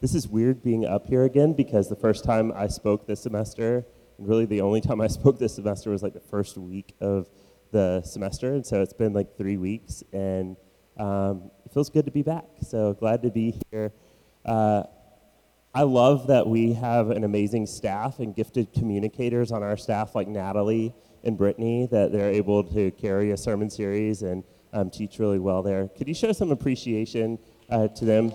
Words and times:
this 0.00 0.14
is 0.14 0.26
weird 0.26 0.62
being 0.62 0.86
up 0.86 1.06
here 1.06 1.24
again 1.24 1.52
because 1.52 1.88
the 1.88 1.96
first 1.96 2.24
time 2.24 2.52
I 2.56 2.68
spoke 2.68 3.06
this 3.06 3.20
semester, 3.20 3.84
and 4.18 4.26
really 4.26 4.46
the 4.46 4.62
only 4.62 4.80
time 4.80 5.00
I 5.00 5.06
spoke 5.18 5.38
this 5.38 5.54
semester 5.54 5.90
was 5.90 6.02
like 6.02 6.14
the 6.14 6.20
first 6.20 6.56
week 6.56 6.94
of 7.00 7.28
the 7.70 8.02
semester. 8.02 8.54
And 8.54 8.66
so 8.66 8.82
it's 8.82 8.94
been 8.94 9.12
like 9.12 9.36
three 9.36 9.58
weeks, 9.58 10.02
and 10.12 10.56
um, 10.98 11.50
it 11.64 11.72
feels 11.72 11.90
good 11.90 12.06
to 12.06 12.10
be 12.10 12.22
back. 12.22 12.46
So 12.66 12.94
glad 12.94 13.22
to 13.22 13.30
be 13.30 13.60
here. 13.70 13.92
Uh, 14.44 14.84
I 15.72 15.82
love 15.82 16.26
that 16.28 16.48
we 16.48 16.72
have 16.72 17.10
an 17.10 17.22
amazing 17.22 17.66
staff 17.66 18.18
and 18.18 18.34
gifted 18.34 18.72
communicators 18.72 19.52
on 19.52 19.62
our 19.62 19.76
staff, 19.76 20.14
like 20.14 20.26
Natalie 20.26 20.94
and 21.22 21.36
Brittany, 21.36 21.86
that 21.92 22.10
they're 22.10 22.30
able 22.30 22.64
to 22.64 22.90
carry 22.92 23.30
a 23.30 23.36
sermon 23.36 23.70
series 23.70 24.22
and 24.22 24.42
um, 24.72 24.90
teach 24.90 25.18
really 25.18 25.38
well 25.38 25.62
there. 25.62 25.88
Could 25.88 26.08
you 26.08 26.14
show 26.14 26.32
some 26.32 26.50
appreciation 26.50 27.38
uh, 27.68 27.86
to 27.88 28.04
them? 28.04 28.32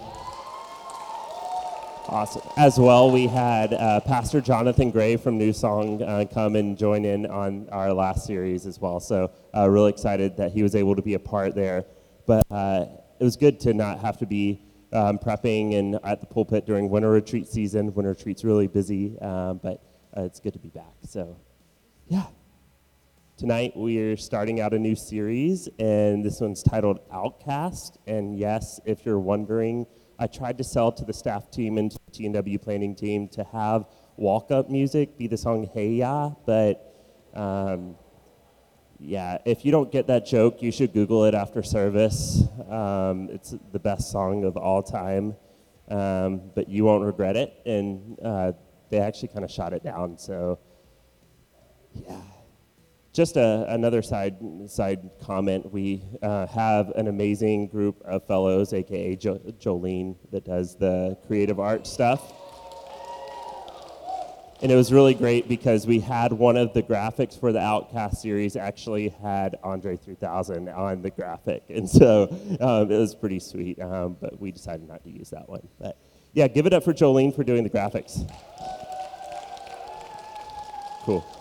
Awesome. 2.08 2.44
As 2.56 2.78
well, 2.78 3.10
we 3.10 3.26
had 3.26 3.74
uh, 3.74 4.00
Pastor 4.00 4.40
Jonathan 4.40 4.92
Gray 4.92 5.18
from 5.18 5.40
New 5.40 5.52
Song 5.52 6.04
uh, 6.04 6.26
come 6.32 6.56
and 6.56 6.78
join 6.78 7.04
in 7.04 7.26
on 7.26 7.68
our 7.72 7.92
last 7.94 8.28
series 8.28 8.68
as 8.68 8.80
well. 8.80 9.00
So, 9.00 9.32
uh, 9.56 9.68
really 9.68 9.90
excited 9.90 10.38
that 10.38 10.52
he 10.52 10.62
was 10.62 10.76
able 10.76 10.96
to 10.96 11.02
be 11.02 11.16
a 11.16 11.20
part 11.20 11.56
there. 11.56 11.84
But 12.28 12.44
uh, 12.52 12.86
it 13.20 13.24
was 13.24 13.36
good 13.36 13.60
to 13.62 13.74
not 13.74 14.00
have 14.00 14.18
to 14.18 14.28
be 14.28 14.62
um, 14.94 15.18
prepping 15.18 15.80
and 15.80 16.00
at 16.04 16.22
the 16.22 16.28
pulpit 16.28 16.68
during 16.68 16.90
winter 16.90 17.10
retreat 17.10 17.48
season. 17.48 17.92
Winter 17.96 18.12
retreat's 18.12 18.44
really 18.44 18.68
busy, 18.68 19.18
um, 19.20 19.60
but 19.64 19.82
uh, 20.16 20.22
it's 20.22 20.40
good 20.40 20.54
to 20.54 20.60
be 20.60 20.70
back. 20.70 20.94
So, 21.08 21.36
yeah. 22.08 22.28
Tonight 23.36 23.74
we're 23.76 24.16
starting 24.16 24.62
out 24.62 24.76
a 24.76 24.80
new 24.80 24.96
series, 24.96 25.68
and 25.80 26.24
this 26.24 26.40
one's 26.40 26.62
titled 26.62 27.00
Outcast. 27.12 27.98
And 28.06 28.38
yes, 28.38 28.80
if 28.86 29.06
you're 29.08 29.20
wondering, 29.20 29.88
I 30.18 30.28
tried 30.28 30.58
to 30.58 30.64
sell 30.64 30.92
to 30.94 31.06
the 31.06 31.14
staff 31.14 31.52
team 31.52 31.78
and 31.78 31.96
TNW 32.12 32.62
planning 32.62 32.96
team 32.96 33.28
to 33.30 33.44
have 33.46 33.86
walk-up 34.18 34.70
music 34.70 35.18
be 35.18 35.28
the 35.28 35.38
song 35.38 35.70
Hey 35.74 35.90
Ya, 35.90 36.32
but 36.46 37.30
um, 37.34 37.96
yeah, 39.00 39.40
if 39.46 39.66
you 39.66 39.72
don't 39.72 39.92
get 39.92 40.08
that 40.08 40.26
joke, 40.26 40.62
you 40.62 40.72
should 40.72 40.94
Google 40.94 41.26
it 41.26 41.34
after 41.34 41.62
service. 41.62 42.44
Um, 42.70 43.30
it's 43.30 43.54
the 43.72 43.80
best 43.80 44.12
song 44.12 44.46
of 44.46 44.56
all 44.56 44.82
time, 44.82 45.36
um, 45.90 46.42
but 46.56 46.70
you 46.70 46.86
won't 46.86 47.04
regret 47.04 47.36
it. 47.36 47.54
And 47.66 48.18
uh, 48.24 48.54
they 48.90 49.00
actually 49.00 49.30
kind 49.30 49.44
of 49.44 49.52
shot 49.52 49.74
it 49.74 49.84
down, 49.84 50.18
so 50.18 50.60
yeah 51.94 52.22
just 53.16 53.38
a, 53.38 53.66
another 53.70 54.02
side 54.02 54.36
side 54.68 55.10
comment. 55.24 55.72
We 55.72 56.04
uh, 56.22 56.48
have 56.48 56.90
an 56.90 57.08
amazing 57.08 57.68
group 57.68 58.02
of 58.04 58.28
fellows, 58.28 58.74
aka 58.74 59.16
jo- 59.16 59.40
Jolene, 59.58 60.18
that 60.32 60.44
does 60.44 60.76
the 60.76 61.18
creative 61.26 61.60
art 61.60 61.88
stuff. 61.88 62.34
And 64.62 64.72
it 64.72 64.76
was 64.76 64.92
really 64.92 65.14
great 65.14 65.48
because 65.48 65.86
we 65.88 66.00
had 66.00 66.34
one 66.34 66.58
of 66.58 66.74
the 66.74 66.82
graphics 66.84 67.40
for 67.40 67.52
the 67.52 67.60
Outcast 67.60 68.22
series 68.22 68.56
actually 68.56 69.10
had 69.10 69.58
Andre 69.64 69.96
3000 69.96 70.70
on 70.70 71.02
the 71.02 71.10
graphic, 71.10 71.64
and 71.70 71.90
so 71.90 72.24
um, 72.60 72.92
it 72.92 72.98
was 72.98 73.16
pretty 73.16 73.40
sweet. 73.40 73.82
Um, 73.82 74.18
but 74.20 74.40
we 74.40 74.52
decided 74.52 74.88
not 74.88 75.04
to 75.04 75.10
use 75.10 75.30
that 75.30 75.48
one. 75.48 75.66
But 75.80 75.98
yeah, 76.34 76.48
give 76.50 76.66
it 76.66 76.74
up 76.74 76.84
for 76.84 76.94
Jolene 76.94 77.34
for 77.34 77.46
doing 77.46 77.64
the 77.64 77.70
graphics. 77.70 78.30
Cool. 81.04 81.35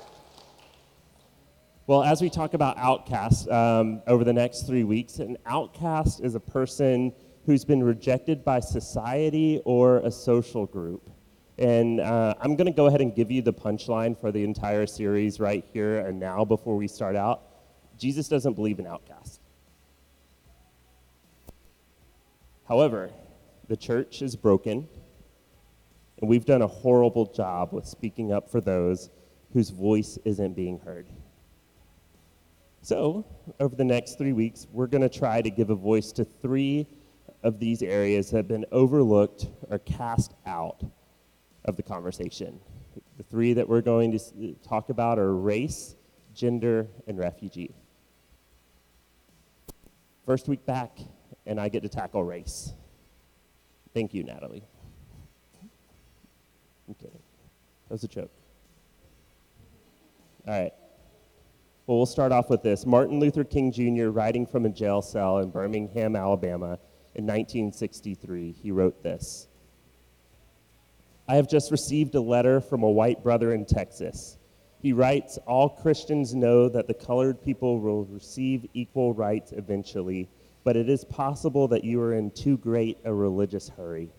Well, 1.86 2.02
as 2.02 2.22
we 2.22 2.30
talk 2.30 2.54
about 2.54 2.78
outcasts 2.78 3.46
um, 3.48 4.00
over 4.06 4.24
the 4.24 4.32
next 4.32 4.66
three 4.66 4.84
weeks, 4.84 5.18
an 5.18 5.36
outcast 5.44 6.22
is 6.22 6.34
a 6.34 6.40
person 6.40 7.12
who's 7.44 7.62
been 7.62 7.82
rejected 7.82 8.42
by 8.42 8.60
society 8.60 9.60
or 9.66 9.98
a 9.98 10.10
social 10.10 10.64
group. 10.64 11.10
And 11.58 12.00
uh, 12.00 12.36
I'm 12.40 12.56
going 12.56 12.68
to 12.68 12.72
go 12.72 12.86
ahead 12.86 13.02
and 13.02 13.14
give 13.14 13.30
you 13.30 13.42
the 13.42 13.52
punchline 13.52 14.18
for 14.18 14.32
the 14.32 14.42
entire 14.44 14.86
series 14.86 15.38
right 15.38 15.62
here 15.74 15.98
and 15.98 16.18
now 16.18 16.42
before 16.42 16.74
we 16.74 16.88
start 16.88 17.16
out. 17.16 17.42
Jesus 17.98 18.28
doesn't 18.28 18.54
believe 18.54 18.78
in 18.78 18.86
outcasts. 18.86 19.40
However, 22.66 23.10
the 23.68 23.76
church 23.76 24.22
is 24.22 24.36
broken, 24.36 24.88
and 26.18 26.30
we've 26.30 26.46
done 26.46 26.62
a 26.62 26.66
horrible 26.66 27.26
job 27.26 27.74
with 27.74 27.84
speaking 27.84 28.32
up 28.32 28.50
for 28.50 28.62
those 28.62 29.10
whose 29.52 29.68
voice 29.68 30.18
isn't 30.24 30.54
being 30.54 30.78
heard. 30.78 31.06
So, 32.84 33.24
over 33.60 33.74
the 33.74 33.84
next 33.84 34.18
three 34.18 34.34
weeks, 34.34 34.66
we're 34.70 34.88
going 34.88 35.00
to 35.00 35.08
try 35.08 35.40
to 35.40 35.48
give 35.48 35.70
a 35.70 35.74
voice 35.74 36.12
to 36.12 36.24
three 36.26 36.86
of 37.42 37.58
these 37.58 37.82
areas 37.82 38.30
that 38.30 38.36
have 38.36 38.48
been 38.48 38.66
overlooked 38.72 39.46
or 39.70 39.78
cast 39.78 40.34
out 40.44 40.84
of 41.64 41.76
the 41.76 41.82
conversation. 41.82 42.60
The 43.16 43.22
three 43.22 43.54
that 43.54 43.66
we're 43.66 43.80
going 43.80 44.12
to 44.12 44.54
talk 44.62 44.90
about 44.90 45.18
are 45.18 45.34
race, 45.34 45.94
gender, 46.34 46.86
and 47.06 47.16
refugee. 47.16 47.74
First 50.26 50.46
week 50.46 50.66
back, 50.66 50.98
and 51.46 51.58
I 51.58 51.70
get 51.70 51.84
to 51.84 51.88
tackle 51.88 52.22
race. 52.22 52.74
Thank 53.94 54.12
you, 54.12 54.24
Natalie. 54.24 54.64
I'm 56.86 56.94
kidding. 56.96 57.22
That 57.88 57.94
was 57.94 58.04
a 58.04 58.08
joke. 58.08 58.30
All 60.46 60.52
right. 60.52 60.74
Well, 61.86 61.98
we'll 61.98 62.06
start 62.06 62.32
off 62.32 62.48
with 62.48 62.62
this. 62.62 62.86
Martin 62.86 63.20
Luther 63.20 63.44
King 63.44 63.70
Jr., 63.70 64.06
writing 64.06 64.46
from 64.46 64.64
a 64.64 64.70
jail 64.70 65.02
cell 65.02 65.40
in 65.40 65.50
Birmingham, 65.50 66.16
Alabama 66.16 66.78
in 67.14 67.26
1963, 67.26 68.52
he 68.52 68.70
wrote 68.70 69.02
this 69.02 69.48
I 71.28 71.36
have 71.36 71.46
just 71.46 71.70
received 71.70 72.14
a 72.14 72.20
letter 72.22 72.62
from 72.62 72.82
a 72.82 72.90
white 72.90 73.22
brother 73.22 73.52
in 73.52 73.66
Texas. 73.66 74.38
He 74.80 74.94
writes 74.94 75.38
All 75.46 75.68
Christians 75.68 76.34
know 76.34 76.70
that 76.70 76.86
the 76.86 76.94
colored 76.94 77.42
people 77.44 77.78
will 77.78 78.06
receive 78.06 78.66
equal 78.72 79.12
rights 79.12 79.52
eventually, 79.52 80.30
but 80.64 80.76
it 80.76 80.88
is 80.88 81.04
possible 81.04 81.68
that 81.68 81.84
you 81.84 82.00
are 82.00 82.14
in 82.14 82.30
too 82.30 82.56
great 82.56 82.96
a 83.04 83.12
religious 83.12 83.68
hurry. 83.68 84.10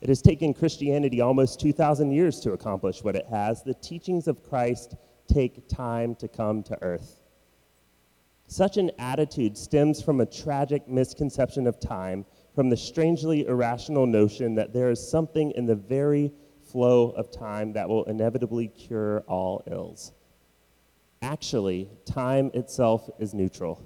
It 0.00 0.08
has 0.08 0.20
taken 0.20 0.52
Christianity 0.52 1.20
almost 1.20 1.60
2,000 1.60 2.10
years 2.10 2.40
to 2.40 2.52
accomplish 2.52 3.04
what 3.04 3.14
it 3.14 3.26
has. 3.26 3.62
The 3.62 3.74
teachings 3.74 4.26
of 4.26 4.42
Christ 4.42 4.96
take 5.26 5.68
time 5.68 6.14
to 6.16 6.28
come 6.28 6.62
to 6.64 6.82
earth. 6.82 7.20
Such 8.48 8.76
an 8.76 8.92
attitude 8.98 9.58
stems 9.58 10.00
from 10.00 10.20
a 10.20 10.26
tragic 10.26 10.88
misconception 10.88 11.66
of 11.66 11.80
time, 11.80 12.24
from 12.54 12.70
the 12.70 12.76
strangely 12.76 13.46
irrational 13.46 14.06
notion 14.06 14.54
that 14.54 14.72
there 14.72 14.90
is 14.90 15.10
something 15.10 15.50
in 15.52 15.66
the 15.66 15.74
very 15.74 16.32
flow 16.62 17.10
of 17.10 17.30
time 17.30 17.72
that 17.72 17.88
will 17.88 18.04
inevitably 18.04 18.68
cure 18.68 19.20
all 19.26 19.62
ills. 19.66 20.12
Actually, 21.22 21.88
time 22.04 22.50
itself 22.54 23.10
is 23.18 23.34
neutral. 23.34 23.82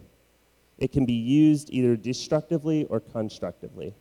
It 0.79 0.93
can 0.93 1.07
be 1.07 1.15
used 1.15 1.71
either 1.71 1.97
destructively 1.97 2.85
or 2.85 3.01
constructively. 3.01 3.95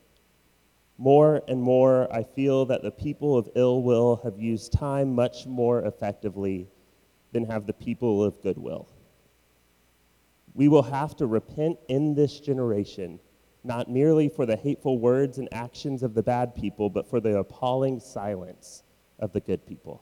More 0.98 1.42
and 1.48 1.62
more, 1.62 2.14
I 2.14 2.24
feel 2.24 2.66
that 2.66 2.84
the 2.84 2.92
people 2.92 3.38
of 3.38 3.50
ill 3.56 3.82
will 3.82 4.20
have 4.24 4.38
used 4.38 4.74
time 4.74 5.16
much 5.16 5.46
more 5.46 5.82
effectively 5.84 6.68
than 7.32 7.46
have 7.46 7.66
the 7.66 7.74
people 7.74 8.24
of 8.24 8.42
goodwill. 8.42 8.88
We 10.54 10.68
will 10.68 10.84
have 10.84 11.16
to 11.18 11.28
repent 11.28 11.80
in 11.88 12.16
this 12.16 12.40
generation, 12.40 13.20
not 13.64 13.90
merely 13.90 14.30
for 14.30 14.46
the 14.46 14.56
hateful 14.56 15.00
words 15.00 15.38
and 15.38 15.48
actions 15.52 16.04
of 16.04 16.14
the 16.14 16.24
bad 16.24 16.56
people, 16.56 16.90
but 16.90 17.10
for 17.10 17.20
the 17.20 17.38
appalling 17.38 18.00
silence 18.00 18.84
of 19.20 19.32
the 19.32 19.40
good 19.40 19.66
people. 19.66 20.02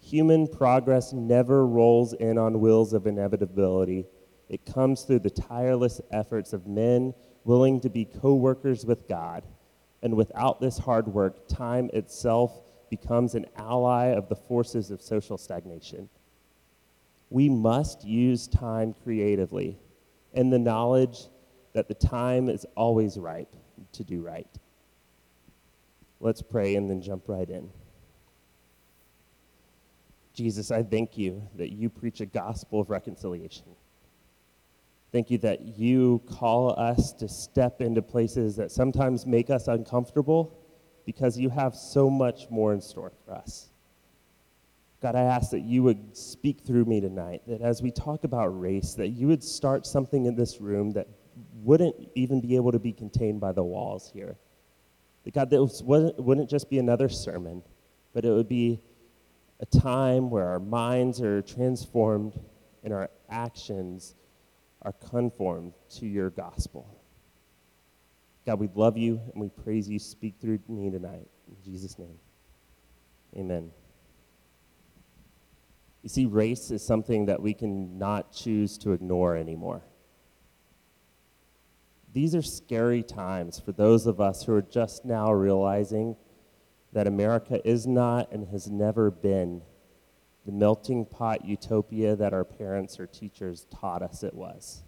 Human 0.00 0.46
progress 0.46 1.12
never 1.12 1.66
rolls 1.66 2.12
in 2.14 2.38
on 2.38 2.60
wheels 2.60 2.92
of 2.92 3.06
inevitability. 3.06 4.06
It 4.48 4.64
comes 4.64 5.02
through 5.02 5.20
the 5.20 5.30
tireless 5.30 6.00
efforts 6.12 6.52
of 6.52 6.66
men 6.66 7.12
willing 7.44 7.80
to 7.80 7.88
be 7.88 8.04
co 8.04 8.34
workers 8.34 8.86
with 8.86 9.08
God. 9.08 9.44
And 10.02 10.14
without 10.14 10.60
this 10.60 10.78
hard 10.78 11.08
work, 11.08 11.48
time 11.48 11.90
itself 11.92 12.60
becomes 12.90 13.34
an 13.34 13.46
ally 13.56 14.06
of 14.06 14.28
the 14.28 14.36
forces 14.36 14.90
of 14.90 15.02
social 15.02 15.38
stagnation. 15.38 16.08
We 17.30 17.48
must 17.48 18.04
use 18.04 18.46
time 18.46 18.94
creatively 19.02 19.78
and 20.34 20.52
the 20.52 20.58
knowledge 20.58 21.28
that 21.72 21.88
the 21.88 21.94
time 21.94 22.48
is 22.48 22.64
always 22.76 23.18
ripe 23.18 23.54
to 23.92 24.04
do 24.04 24.20
right. 24.20 24.48
Let's 26.20 26.42
pray 26.42 26.76
and 26.76 26.88
then 26.88 27.02
jump 27.02 27.24
right 27.26 27.48
in. 27.48 27.70
Jesus, 30.32 30.70
I 30.70 30.82
thank 30.82 31.16
you 31.16 31.42
that 31.56 31.72
you 31.72 31.88
preach 31.88 32.20
a 32.20 32.26
gospel 32.26 32.80
of 32.80 32.90
reconciliation. 32.90 33.64
Thank 35.12 35.30
you 35.30 35.38
that 35.38 35.62
you 35.78 36.20
call 36.26 36.78
us 36.78 37.12
to 37.14 37.28
step 37.28 37.80
into 37.80 38.02
places 38.02 38.56
that 38.56 38.70
sometimes 38.70 39.24
make 39.24 39.48
us 39.48 39.66
uncomfortable 39.66 40.58
because 41.06 41.38
you 41.38 41.48
have 41.48 41.74
so 41.74 42.10
much 42.10 42.50
more 42.50 42.74
in 42.74 42.80
store 42.82 43.12
for 43.24 43.32
us. 43.32 43.68
God, 45.00 45.14
I 45.14 45.22
ask 45.22 45.50
that 45.52 45.60
you 45.60 45.82
would 45.82 46.16
speak 46.16 46.60
through 46.60 46.84
me 46.84 47.00
tonight, 47.00 47.42
that 47.46 47.62
as 47.62 47.80
we 47.80 47.90
talk 47.90 48.24
about 48.24 48.48
race, 48.48 48.94
that 48.94 49.08
you 49.08 49.28
would 49.28 49.44
start 49.44 49.86
something 49.86 50.26
in 50.26 50.34
this 50.34 50.60
room 50.60 50.90
that 50.92 51.06
wouldn't 51.62 51.94
even 52.14 52.40
be 52.40 52.56
able 52.56 52.72
to 52.72 52.78
be 52.78 52.92
contained 52.92 53.40
by 53.40 53.52
the 53.52 53.62
walls 53.62 54.10
here. 54.12 54.36
That 55.24 55.34
God, 55.34 55.50
this 55.50 55.82
wouldn't 55.82 56.50
just 56.50 56.68
be 56.68 56.78
another 56.78 57.08
sermon, 57.08 57.62
but 58.12 58.24
it 58.24 58.30
would 58.30 58.48
be 58.48 58.80
a 59.60 59.66
time 59.66 60.28
where 60.28 60.46
our 60.46 60.60
minds 60.60 61.20
are 61.20 61.40
transformed 61.42 62.38
and 62.82 62.92
our 62.92 63.10
actions 63.28 64.14
are 64.82 64.92
conformed 64.92 65.72
to 65.90 66.06
your 66.06 66.30
gospel. 66.30 66.88
God, 68.46 68.60
we 68.60 68.70
love 68.74 68.96
you 68.96 69.20
and 69.32 69.42
we 69.42 69.48
praise 69.48 69.90
you. 69.90 69.98
Speak 69.98 70.36
through 70.40 70.60
me 70.68 70.88
tonight. 70.88 71.28
In 71.48 71.56
Jesus' 71.64 71.98
name, 71.98 72.18
amen. 73.36 73.72
You 76.02 76.08
see, 76.08 76.26
race 76.26 76.70
is 76.70 76.86
something 76.86 77.26
that 77.26 77.42
we 77.42 77.52
can 77.52 77.98
not 77.98 78.32
choose 78.32 78.78
to 78.78 78.92
ignore 78.92 79.36
anymore. 79.36 79.82
These 82.12 82.36
are 82.36 82.42
scary 82.42 83.02
times 83.02 83.58
for 83.58 83.72
those 83.72 84.06
of 84.06 84.20
us 84.20 84.44
who 84.44 84.54
are 84.54 84.62
just 84.62 85.04
now 85.04 85.32
realizing 85.32 86.16
that 86.92 87.08
America 87.08 87.60
is 87.68 87.86
not 87.86 88.30
and 88.30 88.46
has 88.48 88.70
never 88.70 89.10
been 89.10 89.62
the 90.46 90.52
melting 90.52 91.04
pot 91.04 91.44
utopia 91.44 92.14
that 92.14 92.32
our 92.32 92.44
parents 92.44 93.00
or 93.00 93.06
teachers 93.08 93.66
taught 93.70 94.02
us 94.02 94.22
it 94.22 94.32
was. 94.32 94.84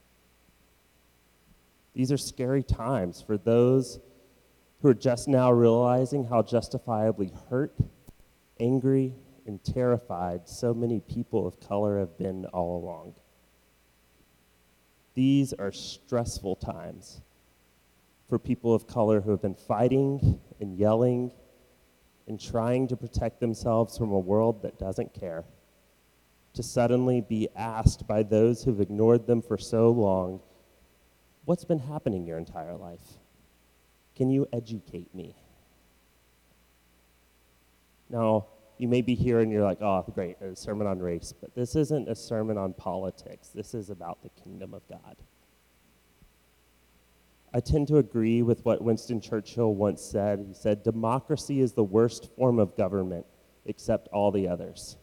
These 1.95 2.13
are 2.13 2.17
scary 2.17 2.63
times 2.63 3.23
for 3.23 3.37
those 3.37 4.01
who 4.81 4.89
are 4.89 4.95
just 4.95 5.29
now 5.29 5.51
realizing 5.51 6.25
how 6.25 6.43
justifiably 6.43 7.33
hurt, 7.51 7.77
angry, 8.61 9.15
and 9.47 9.63
terrified 9.65 10.49
so 10.49 10.73
many 10.75 11.01
people 11.01 11.47
of 11.47 11.59
color 11.59 11.99
have 11.99 12.17
been 12.19 12.45
all 12.47 12.79
along. 12.79 13.15
These 15.15 15.53
are 15.55 15.73
stressful 15.73 16.57
times 16.57 17.23
for 18.29 18.39
people 18.39 18.75
of 18.75 18.87
color 18.87 19.21
who 19.21 19.31
have 19.31 19.43
been 19.43 19.55
fighting 19.55 20.39
and 20.61 20.77
yelling 20.77 21.33
and 22.29 22.39
trying 22.39 22.87
to 22.89 22.97
protect 22.97 23.41
themselves 23.41 23.97
from 23.97 24.13
a 24.13 24.19
world 24.19 24.63
that 24.63 24.79
doesn't 24.79 25.15
care. 25.15 25.45
To 26.55 26.63
suddenly 26.63 27.21
be 27.21 27.49
asked 27.57 28.07
by 28.07 28.23
those 28.23 28.63
who've 28.63 28.81
ignored 28.81 29.27
them 29.27 29.41
for 29.41 29.57
so 29.57 29.91
long, 29.91 30.41
What's 31.49 31.65
been 31.65 31.79
happening 31.79 32.27
your 32.27 32.37
entire 32.37 32.77
life? 32.77 33.01
Can 34.15 34.29
you 34.29 34.47
educate 34.53 35.15
me? 35.15 35.35
Now, 38.11 38.49
you 38.77 38.87
may 38.87 39.01
be 39.01 39.15
here 39.15 39.41
and 39.41 39.51
you're 39.51 39.65
like, 39.65 39.81
oh, 39.81 40.05
great, 40.15 40.39
a 40.43 40.55
sermon 40.55 40.87
on 40.87 40.99
race, 40.99 41.33
but 41.33 41.55
this 41.55 41.75
isn't 41.75 42.07
a 42.07 42.15
sermon 42.15 42.59
on 42.59 42.75
politics. 42.75 43.49
This 43.49 43.73
is 43.73 43.89
about 43.89 44.23
the 44.23 44.29
kingdom 44.45 44.75
of 44.75 44.87
God. 44.91 45.17
I 47.55 47.61
tend 47.61 47.89
to 47.89 47.97
agree 47.97 48.43
with 48.43 48.63
what 48.67 48.83
Winston 48.83 49.19
Churchill 49.19 49.75
once 49.75 50.03
said. 50.03 50.45
He 50.47 50.53
said, 50.53 50.83
Democracy 50.83 51.63
is 51.63 51.73
the 51.73 51.83
worst 51.83 52.29
form 52.37 52.59
of 52.59 52.77
government 52.77 53.25
except 53.65 54.09
all 54.09 54.31
the 54.31 54.49
others. 54.49 54.99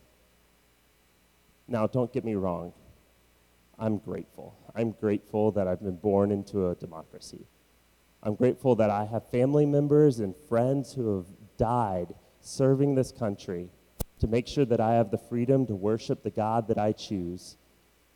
Now, 1.68 1.88
don't 1.88 2.14
get 2.14 2.24
me 2.24 2.36
wrong. 2.36 2.72
I'm 3.78 3.98
grateful. 3.98 4.56
I'm 4.74 4.92
grateful 4.92 5.52
that 5.52 5.68
I've 5.68 5.82
been 5.82 5.98
born 5.98 6.32
into 6.32 6.70
a 6.70 6.76
democracy. 6.76 7.46
I'm 8.24 8.36
grateful 8.36 8.76
that 8.78 8.90
I 8.90 9.06
have 9.06 9.30
family 9.30 9.66
members 9.66 10.20
and 10.20 10.36
friends 10.50 10.94
who 10.94 11.18
have 11.18 11.28
died 11.58 12.16
serving 12.42 12.96
this 12.96 13.12
country 13.12 13.70
to 14.20 14.28
make 14.28 14.48
sure 14.48 14.66
that 14.66 14.80
I 14.80 14.94
have 14.94 15.12
the 15.12 15.18
freedom 15.18 15.68
to 15.68 15.76
worship 15.76 16.24
the 16.24 16.32
God 16.32 16.68
that 16.70 16.78
I 16.78 16.94
choose, 16.94 17.58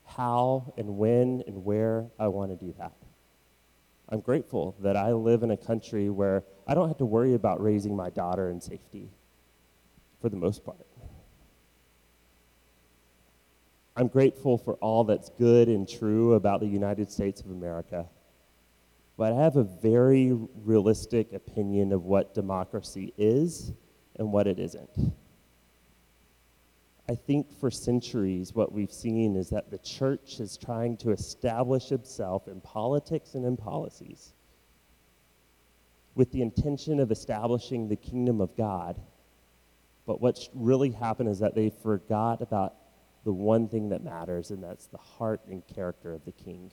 how 0.05 0.73
and 0.77 0.97
when 0.97 1.43
and 1.45 1.65
where 1.65 2.07
I 2.17 2.29
want 2.29 2.57
to 2.57 2.65
do 2.65 2.73
that. 2.79 2.93
I'm 4.07 4.21
grateful 4.21 4.75
that 4.79 4.97
I 4.97 5.11
live 5.11 5.43
in 5.43 5.51
a 5.51 5.57
country 5.57 6.09
where 6.09 6.43
I 6.67 6.73
don't 6.73 6.87
have 6.87 6.97
to 6.97 7.05
worry 7.05 7.35
about 7.35 7.61
raising 7.61 7.95
my 7.95 8.09
daughter 8.09 8.49
in 8.49 8.59
safety 8.59 9.09
for 10.21 10.29
the 10.29 10.37
most 10.37 10.65
part. 10.65 10.77
I'm 13.99 14.07
grateful 14.07 14.57
for 14.57 14.75
all 14.75 15.03
that's 15.03 15.29
good 15.37 15.67
and 15.67 15.85
true 15.85 16.35
about 16.35 16.61
the 16.61 16.67
United 16.67 17.11
States 17.11 17.41
of 17.41 17.51
America. 17.51 18.07
But 19.17 19.33
I 19.33 19.43
have 19.43 19.57
a 19.57 19.65
very 19.65 20.31
realistic 20.63 21.33
opinion 21.33 21.91
of 21.91 22.05
what 22.05 22.33
democracy 22.33 23.13
is 23.17 23.73
and 24.15 24.31
what 24.31 24.47
it 24.47 24.57
isn't. 24.57 24.89
I 27.09 27.15
think 27.15 27.51
for 27.59 27.69
centuries, 27.69 28.55
what 28.55 28.71
we've 28.71 28.93
seen 28.93 29.35
is 29.35 29.49
that 29.49 29.69
the 29.69 29.79
church 29.79 30.39
is 30.39 30.55
trying 30.55 30.95
to 30.97 31.11
establish 31.11 31.91
itself 31.91 32.47
in 32.47 32.61
politics 32.61 33.33
and 33.33 33.45
in 33.45 33.57
policies 33.57 34.31
with 36.15 36.31
the 36.31 36.41
intention 36.41 37.01
of 37.01 37.11
establishing 37.11 37.89
the 37.89 37.97
kingdom 37.97 38.39
of 38.39 38.55
God. 38.55 38.95
But 40.05 40.21
what's 40.21 40.49
really 40.53 40.91
happened 40.91 41.27
is 41.27 41.39
that 41.39 41.53
they 41.53 41.69
forgot 41.69 42.41
about 42.41 42.75
the 43.23 43.33
one 43.33 43.67
thing 43.67 43.89
that 43.89 44.03
matters, 44.03 44.51
and 44.51 44.63
that's 44.63 44.87
the 44.87 44.97
heart 44.97 45.41
and 45.49 45.65
character 45.67 46.13
of 46.13 46.23
the 46.25 46.31
king. 46.31 46.71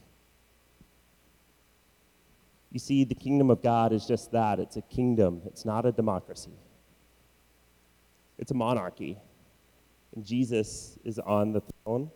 You 2.70 2.78
see, 2.78 3.04
the 3.04 3.14
kingdom 3.14 3.50
of 3.50 3.62
God 3.62 3.92
is 3.92 4.06
just 4.06 4.32
that 4.32 4.58
it's 4.58 4.76
a 4.76 4.82
kingdom, 4.82 5.42
it's 5.46 5.64
not 5.64 5.86
a 5.86 5.92
democracy. 5.92 6.58
It's 8.38 8.50
a 8.50 8.54
monarchy. 8.54 9.18
And 10.14 10.24
Jesus 10.24 10.98
is 11.04 11.18
on 11.18 11.52
the 11.52 11.62
throne. 11.84 12.10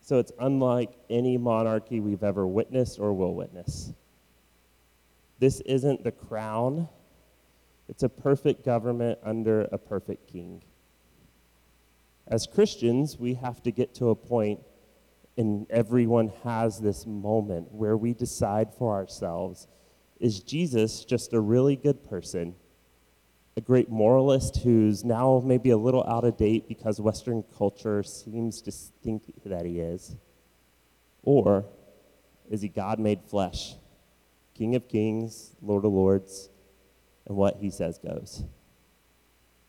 So 0.00 0.18
it's 0.18 0.32
unlike 0.40 0.92
any 1.08 1.38
monarchy 1.38 2.00
we've 2.00 2.24
ever 2.24 2.46
witnessed 2.46 2.98
or 2.98 3.12
will 3.12 3.34
witness. 3.34 3.92
This 5.38 5.60
isn't 5.62 6.04
the 6.04 6.12
crown, 6.12 6.88
it's 7.88 8.02
a 8.02 8.08
perfect 8.08 8.64
government 8.64 9.18
under 9.24 9.62
a 9.72 9.78
perfect 9.78 10.30
king. 10.30 10.62
As 12.26 12.46
Christians, 12.46 13.18
we 13.18 13.34
have 13.34 13.62
to 13.62 13.70
get 13.70 13.94
to 13.96 14.10
a 14.10 14.14
point, 14.14 14.60
and 15.36 15.66
everyone 15.70 16.32
has 16.44 16.80
this 16.80 17.06
moment 17.06 17.72
where 17.72 17.96
we 17.96 18.14
decide 18.14 18.74
for 18.74 18.94
ourselves 18.94 19.66
is 20.20 20.40
Jesus 20.40 21.04
just 21.04 21.32
a 21.32 21.40
really 21.40 21.74
good 21.74 22.04
person 22.04 22.54
a 23.56 23.60
great 23.60 23.90
moralist 23.90 24.58
who's 24.58 25.04
now 25.04 25.42
maybe 25.44 25.70
a 25.70 25.76
little 25.76 26.04
out 26.04 26.24
of 26.24 26.36
date 26.36 26.68
because 26.68 27.00
Western 27.00 27.44
culture 27.56 28.02
seems 28.02 28.62
to 28.62 28.72
think 28.72 29.24
that 29.44 29.66
he 29.66 29.78
is? 29.78 30.16
Or 31.22 31.66
is 32.50 32.62
he 32.62 32.68
God 32.68 32.98
made 32.98 33.20
flesh, 33.22 33.74
King 34.54 34.74
of 34.74 34.88
kings, 34.88 35.54
Lord 35.60 35.84
of 35.84 35.92
lords, 35.92 36.48
and 37.26 37.36
what 37.36 37.56
he 37.56 37.70
says 37.70 37.98
goes? 37.98 38.44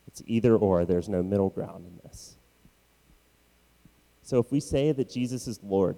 It's 0.08 0.22
either 0.26 0.56
or, 0.56 0.86
there's 0.86 1.10
no 1.10 1.22
middle 1.22 1.50
ground 1.50 1.86
in 1.86 2.00
this. 2.04 2.38
So 4.24 4.40
if 4.40 4.52
we 4.52 4.62
say 4.62 4.94
that 4.94 5.10
Jesus 5.10 5.48
is 5.48 5.60
Lord, 5.62 5.98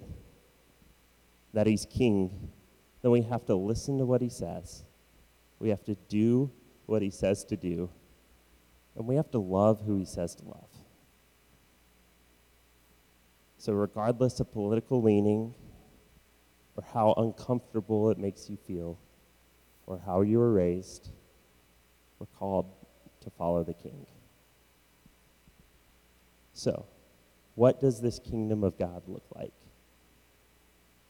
that 1.54 1.66
he's 1.66 1.86
King, 1.86 2.50
then 3.00 3.12
we 3.12 3.22
have 3.22 3.46
to 3.46 3.54
listen 3.54 3.98
to 3.98 4.04
what 4.04 4.20
he 4.20 4.28
says. 4.28 4.84
We 5.60 5.68
have 5.68 5.84
to 5.84 5.94
do 6.08 6.50
what 6.86 7.02
he 7.02 7.10
says 7.10 7.44
to 7.46 7.56
do, 7.56 7.88
and 8.96 9.06
we 9.06 9.14
have 9.14 9.30
to 9.30 9.38
love 9.38 9.80
who 9.86 9.96
he 9.96 10.04
says 10.04 10.34
to 10.34 10.44
love. 10.44 10.68
So, 13.58 13.72
regardless 13.72 14.38
of 14.40 14.52
political 14.52 15.00
leaning, 15.00 15.54
or 16.76 16.84
how 16.92 17.14
uncomfortable 17.16 18.10
it 18.10 18.18
makes 18.18 18.50
you 18.50 18.56
feel, 18.66 18.98
or 19.86 20.00
how 20.04 20.22
you 20.22 20.38
were 20.38 20.52
raised, 20.52 21.10
we're 22.18 22.26
called 22.38 22.66
to 23.20 23.30
follow 23.30 23.62
the 23.64 23.74
King. 23.74 24.06
So, 26.52 26.86
what 27.56 27.80
does 27.80 28.00
this 28.00 28.20
kingdom 28.20 28.62
of 28.62 28.78
God 28.78 29.02
look 29.08 29.24
like? 29.34 29.52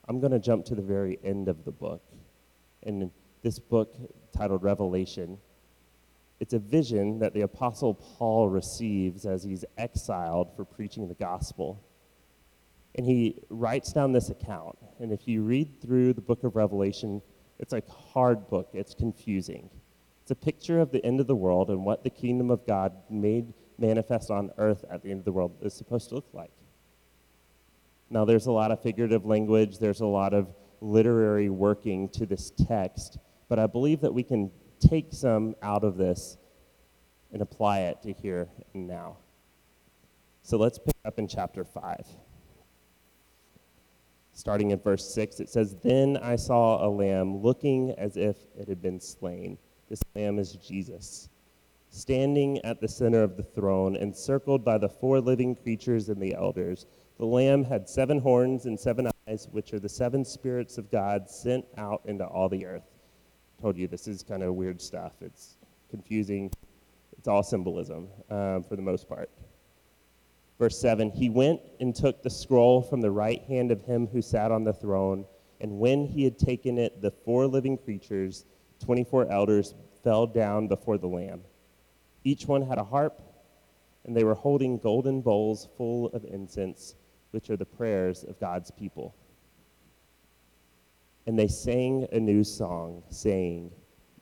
I'm 0.09 0.21
going 0.21 0.33
to 0.33 0.39
jump 0.39 0.65
to 0.67 0.75
the 0.75 0.83
very 0.83 1.19
end 1.23 1.49
of 1.49 1.65
the 1.65 1.73
book. 1.73 2.03
And 2.85 3.11
this 3.43 3.59
book, 3.59 3.95
titled 4.33 4.63
Revelation, 4.63 5.39
it's 6.39 6.55
a 6.55 6.59
vision 6.59 7.19
that 7.19 7.35
the 7.35 7.41
Apostle 7.41 7.95
Paul 7.95 8.49
receives 8.49 9.27
as 9.27 9.43
he's 9.43 9.65
exiled 9.77 10.55
for 10.55 10.65
preaching 10.65 11.09
the 11.09 11.15
gospel. 11.15 11.83
And 12.95 13.05
he 13.05 13.43
writes 13.51 13.93
down 13.93 14.13
this 14.13 14.31
account. 14.31 14.79
And 15.01 15.13
if 15.13 15.27
you 15.27 15.43
read 15.43 15.83
through 15.83 16.13
the 16.13 16.21
book 16.21 16.45
of 16.45 16.55
Revelation, 16.55 17.21
it's 17.59 17.73
a 17.73 17.83
hard 18.13 18.49
book, 18.49 18.69
it's 18.73 18.95
confusing. 18.95 19.69
It's 20.23 20.31
a 20.31 20.37
picture 20.37 20.79
of 20.79 20.93
the 20.93 21.05
end 21.05 21.21
of 21.21 21.27
the 21.27 21.35
world 21.35 21.71
and 21.71 21.85
what 21.85 22.05
the 22.05 22.11
kingdom 22.11 22.51
of 22.51 22.67
God 22.67 22.93
made 23.11 23.53
manifest 23.79 24.31
on 24.31 24.51
earth 24.59 24.85
at 24.91 25.03
the 25.03 25.11
end 25.11 25.21
of 25.21 25.25
the 25.25 25.33
world 25.33 25.57
is 25.63 25.75
supposed 25.75 26.09
to 26.11 26.15
look 26.17 26.29
like. 26.33 26.51
Now, 28.09 28.25
there's 28.25 28.47
a 28.47 28.53
lot 28.53 28.71
of 28.71 28.81
figurative 28.83 29.27
language, 29.27 29.79
there's 29.79 30.01
a 30.01 30.07
lot 30.07 30.33
of 30.33 30.49
literary 30.81 31.49
working 31.49 32.09
to 32.11 32.27
this 32.27 32.51
text, 32.51 33.19
but 33.49 33.59
I 33.59 33.67
believe 33.67 34.01
that 34.03 34.15
we 34.15 34.23
can 34.23 34.51
take 34.81 35.09
some 35.11 35.57
out 35.63 35.85
of 35.85 35.97
this 35.97 36.37
and 37.33 37.43
apply 37.43 37.81
it 37.81 38.03
to 38.03 38.13
here 38.13 38.49
and 38.75 38.87
now. 38.87 39.17
So 40.43 40.57
let's 40.57 40.79
pick 40.79 40.95
up 41.05 41.19
in 41.19 41.27
chapter 41.27 41.65
5. 41.65 42.07
Starting 44.33 44.71
in 44.71 44.79
verse 44.79 45.13
6, 45.13 45.41
it 45.41 45.49
says, 45.49 45.75
Then 45.83 46.19
I 46.19 46.37
saw 46.37 46.87
a 46.87 46.89
lamb 46.89 47.39
looking 47.39 47.93
as 47.93 48.17
if 48.17 48.37
it 48.57 48.69
had 48.69 48.81
been 48.81 49.01
slain, 49.01 49.59
This 49.89 50.03
lamb 50.15 50.39
is 50.39 50.53
Jesus. 50.53 51.31
Standing 51.97 52.59
at 52.59 52.83
the 52.83 52.89
center 52.89 53.23
of 53.23 53.39
the 53.39 53.43
throne, 53.43 53.97
encircled 53.97 54.63
by 54.63 54.77
the 54.77 54.87
four 54.87 55.19
living 55.19 55.55
creatures 55.55 56.11
and 56.11 56.21
the 56.21 56.35
elders, 56.35 56.85
the 57.17 57.25
lamb 57.25 57.65
had 57.65 57.89
seven 57.89 58.19
horns 58.19 58.67
and 58.67 58.79
seven 58.79 59.11
eyes, 59.27 59.49
which 59.51 59.73
are 59.73 59.79
the 59.79 59.89
seven 59.89 60.23
spirits 60.23 60.77
of 60.77 60.91
God 60.91 61.27
sent 61.31 61.65
out 61.79 62.03
into 62.05 62.27
all 62.27 62.51
the 62.51 62.67
earth. 62.67 62.83
I 63.59 63.63
told 63.63 63.79
you 63.79 63.89
this 63.89 64.07
is 64.07 64.23
kind 64.23 64.43
of 64.43 64.53
weird 64.53 64.83
stuff. 64.83 65.15
It's 65.23 65.57
confusing. 65.89 66.51
It's 67.17 67.29
all 67.29 67.43
symbolism 67.43 68.09
um, 68.29 68.63
for 68.63 68.77
the 68.77 68.83
most 68.83 69.09
part. 69.09 69.31
Verse 70.59 70.79
7 70.79 71.11
He 71.13 71.31
went 71.31 71.63
and 71.81 71.95
took 71.95 72.23
the 72.23 72.29
scroll 72.29 72.83
from 72.83 73.01
the 73.01 73.11
right 73.11 73.43
hand 73.45 73.71
of 73.71 73.81
him 73.81 74.07
who 74.07 74.21
sat 74.21 74.53
on 74.53 74.65
the 74.65 74.75
throne, 74.75 75.25
and 75.63 75.79
when 75.79 76.05
he 76.05 76.25
had 76.25 76.39
taken 76.39 76.77
it, 76.77 77.01
the 77.01 77.11
four 77.11 77.47
living 77.47 77.79
creatures, 77.79 78.45
24 78.85 79.33
elders, 79.33 79.75
fell 80.05 80.27
down 80.27 80.69
before 80.69 80.99
the 80.99 81.09
Lamb. 81.09 81.41
Each 82.27 82.49
one 82.49 82.63
had 82.63 82.79
a 82.79 82.83
harp, 82.83 83.23
and 84.05 84.17
they 84.17 84.25
were 84.25 84.35
holding 84.35 84.79
golden 84.79 85.21
bowls 85.21 85.69
full 85.77 86.07
of 86.07 86.25
incense, 86.25 86.97
which 87.31 87.51
are 87.51 87.57
the 87.57 87.65
prayers 87.65 88.25
of 88.25 88.41
God's 88.41 88.73
people. 88.73 89.15
And 91.29 91.39
they 91.39 91.47
sang 91.47 92.09
a 92.11 92.19
new 92.19 92.43
song, 92.43 93.05
saying, 93.11 93.71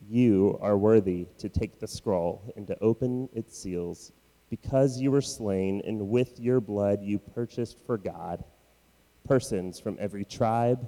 You 0.07 0.59
are 0.61 0.77
worthy 0.77 1.29
to 1.39 1.49
take 1.49 1.81
the 1.81 1.89
scroll 1.89 2.53
and 2.57 2.67
to 2.67 2.79
open 2.83 3.31
its 3.33 3.59
seals 3.59 4.13
because 4.51 5.01
you 5.01 5.11
were 5.11 5.23
slain, 5.23 5.81
and 5.87 6.11
with 6.11 6.39
your 6.39 6.61
blood 6.61 7.01
you 7.01 7.19
purchased 7.19 7.79
for 7.87 7.97
God 7.97 8.45
persons 9.27 9.81
from 9.81 9.97
every 9.99 10.27
tribe 10.27 10.87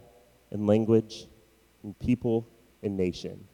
and 0.50 0.66
language 0.66 1.28
and 1.82 1.98
people 1.98 2.46
and 2.82 2.94
nation. 2.94 3.48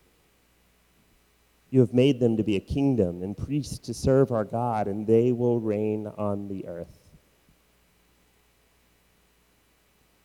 You 1.72 1.80
have 1.80 1.94
made 1.94 2.20
them 2.20 2.36
to 2.36 2.42
be 2.42 2.56
a 2.56 2.60
kingdom 2.60 3.22
and 3.22 3.34
priests 3.34 3.78
to 3.78 3.94
serve 3.94 4.30
our 4.30 4.44
God, 4.44 4.88
and 4.88 5.06
they 5.06 5.32
will 5.32 5.58
reign 5.58 6.06
on 6.18 6.48
the 6.48 6.68
earth. 6.68 6.98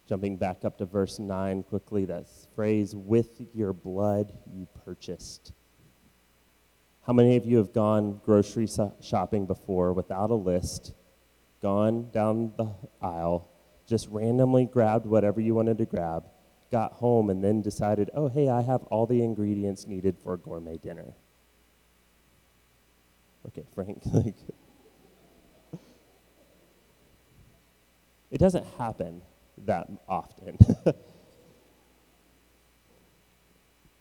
Jumping 0.10 0.36
back 0.36 0.66
up 0.66 0.78
to 0.80 0.86
verse 0.86 1.20
9 1.20 1.64
quickly, 1.64 2.04
that 2.04 2.26
phrase, 2.54 2.94
with 2.98 3.42
your 3.54 3.72
blood 3.72 4.34
you 4.54 4.68
purchased. 4.84 5.54
How 7.06 7.14
many 7.14 7.38
of 7.38 7.46
you 7.46 7.56
have 7.60 7.72
gone 7.72 8.20
grocery 8.26 8.68
shopping 9.00 9.46
before 9.46 9.94
without 9.94 10.32
a 10.32 10.36
list, 10.36 10.92
gone 11.62 12.10
down 12.12 12.52
the 12.58 12.76
aisle, 13.02 13.48
just 13.88 14.10
randomly 14.10 14.66
grabbed 14.66 15.06
whatever 15.06 15.40
you 15.40 15.56
wanted 15.56 15.78
to 15.78 15.86
grab, 15.86 16.26
got 16.74 16.92
home, 16.92 17.30
and 17.30 17.42
then 17.42 17.62
decided, 17.62 18.10
oh, 18.14 18.28
hey, 18.28 18.50
I 18.50 18.64
have 18.64 18.84
all 18.84 19.06
the 19.06 19.24
ingredients 19.24 19.88
needed 19.88 20.18
for 20.22 20.34
a 20.34 20.38
gourmet 20.38 20.76
dinner? 20.76 21.14
Okay, 23.50 23.64
Frank. 23.74 24.02
it 28.32 28.38
doesn't 28.38 28.66
happen 28.78 29.22
that 29.66 29.88
often. 30.08 30.58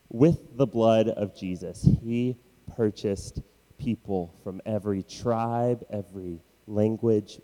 With 0.09 0.57
the 0.57 0.67
blood 0.67 1.09
of 1.09 1.35
Jesus, 1.35 1.87
he 2.01 2.37
purchased 2.75 3.41
people 3.77 4.33
from 4.43 4.61
every 4.65 5.03
tribe, 5.03 5.85
every 5.89 6.41
language, 6.65 7.39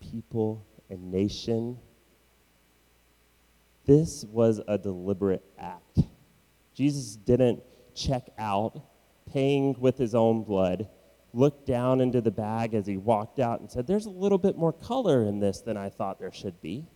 people, 0.00 0.66
and 0.88 1.10
nation. 1.10 1.78
This 3.86 4.24
was 4.24 4.60
a 4.66 4.76
deliberate 4.76 5.44
act. 5.58 6.00
Jesus 6.74 7.16
didn't 7.16 7.62
check 7.94 8.28
out, 8.38 8.80
paying 9.32 9.76
with 9.78 9.96
his 9.96 10.14
own 10.14 10.42
blood, 10.42 10.88
looked 11.32 11.66
down 11.66 12.00
into 12.00 12.20
the 12.20 12.30
bag 12.30 12.74
as 12.74 12.86
he 12.86 12.96
walked 12.96 13.38
out 13.38 13.60
and 13.60 13.70
said, 13.70 13.86
There's 13.86 14.06
a 14.06 14.10
little 14.10 14.38
bit 14.38 14.56
more 14.56 14.72
color 14.72 15.24
in 15.24 15.40
this 15.40 15.60
than 15.60 15.76
I 15.76 15.88
thought 15.88 16.18
there 16.18 16.32
should 16.32 16.60
be. 16.60 16.86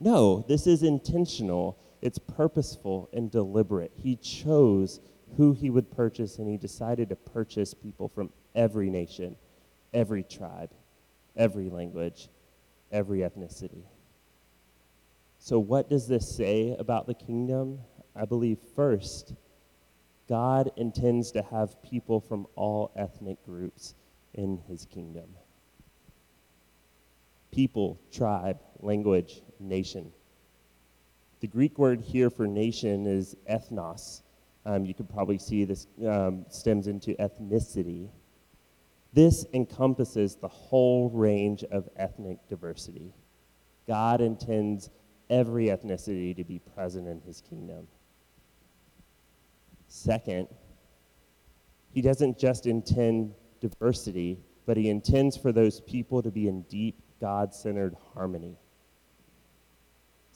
No, 0.00 0.44
this 0.48 0.66
is 0.66 0.82
intentional, 0.82 1.78
it's 2.00 2.18
purposeful 2.18 3.08
and 3.12 3.30
deliberate. 3.30 3.92
He 3.96 4.16
chose 4.16 5.00
who 5.36 5.52
he 5.52 5.70
would 5.70 5.90
purchase, 5.90 6.38
and 6.38 6.48
he 6.48 6.56
decided 6.56 7.08
to 7.08 7.16
purchase 7.16 7.74
people 7.74 8.08
from 8.08 8.30
every 8.54 8.90
nation, 8.90 9.36
every 9.92 10.22
tribe, 10.22 10.70
every 11.36 11.68
language, 11.68 12.28
every 12.92 13.20
ethnicity. 13.20 13.82
So, 15.38 15.58
what 15.58 15.88
does 15.88 16.08
this 16.08 16.28
say 16.28 16.76
about 16.78 17.06
the 17.06 17.14
kingdom? 17.14 17.80
I 18.14 18.24
believe 18.24 18.58
first, 18.74 19.34
God 20.28 20.70
intends 20.76 21.32
to 21.32 21.42
have 21.42 21.82
people 21.82 22.20
from 22.20 22.46
all 22.54 22.92
ethnic 22.96 23.42
groups 23.44 23.94
in 24.34 24.58
his 24.68 24.84
kingdom. 24.84 25.30
People, 27.50 27.98
tribe, 28.12 28.60
language, 28.80 29.42
nation. 29.58 30.12
The 31.40 31.46
Greek 31.46 31.78
word 31.78 32.00
here 32.00 32.30
for 32.30 32.46
nation 32.46 33.06
is 33.06 33.36
ethnos, 33.50 34.22
um, 34.68 34.84
you 34.84 34.92
could 34.92 35.08
probably 35.08 35.38
see 35.38 35.64
this 35.64 35.86
um, 36.06 36.44
stems 36.50 36.88
into 36.88 37.14
ethnicity. 37.14 38.10
This 39.14 39.46
encompasses 39.54 40.36
the 40.36 40.48
whole 40.48 41.08
range 41.08 41.64
of 41.64 41.88
ethnic 41.96 42.46
diversity. 42.48 43.14
God 43.86 44.20
intends 44.20 44.90
every 45.30 45.68
ethnicity 45.68 46.36
to 46.36 46.44
be 46.44 46.58
present 46.58 47.08
in 47.08 47.22
his 47.22 47.40
kingdom. 47.40 47.88
Second, 49.88 50.48
he 51.90 52.02
doesn't 52.02 52.38
just 52.38 52.66
intend 52.66 53.34
diversity, 53.60 54.38
but 54.66 54.76
he 54.76 54.90
intends 54.90 55.36
for 55.36 55.50
those 55.50 55.80
people 55.80 56.22
to 56.22 56.30
be 56.30 56.46
in 56.46 56.62
deep 56.62 57.00
God 57.20 57.54
centered 57.54 57.96
harmony. 58.14 58.56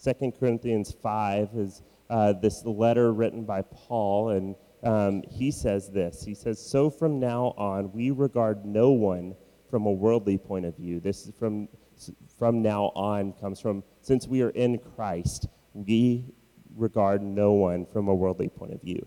2 0.03 0.33
Corinthians 0.41 0.93
5 1.01 1.51
is 1.55 1.83
uh, 2.11 2.33
this 2.33 2.65
letter 2.65 3.13
written 3.13 3.45
by 3.45 3.63
Paul, 3.63 4.31
and 4.31 4.57
um, 4.83 5.23
he 5.31 5.51
says 5.51 5.91
this. 5.91 6.25
He 6.25 6.35
says, 6.35 6.59
So 6.59 6.91
from 6.91 7.21
now 7.21 7.55
on, 7.57 7.93
we 7.93 8.11
regard 8.11 8.65
no 8.65 8.91
one 8.91 9.37
from 9.71 9.87
a 9.87 9.93
worldly 9.93 10.39
point 10.39 10.67
of 10.67 10.77
view. 10.77 10.99
This 10.99 11.27
is 11.27 11.33
from, 11.39 11.69
from 12.39 12.63
now 12.63 12.87
on 12.95 13.33
comes 13.35 13.61
from, 13.61 13.85
since 14.01 14.27
we 14.27 14.43
are 14.43 14.51
in 14.51 14.79
Christ, 14.79 15.47
we 15.75 16.25
regard 16.75 17.23
no 17.23 17.53
one 17.53 17.87
from 17.87 18.09
a 18.09 18.15
worldly 18.15 18.49
point 18.49 18.73
of 18.73 18.83
view. 18.83 19.07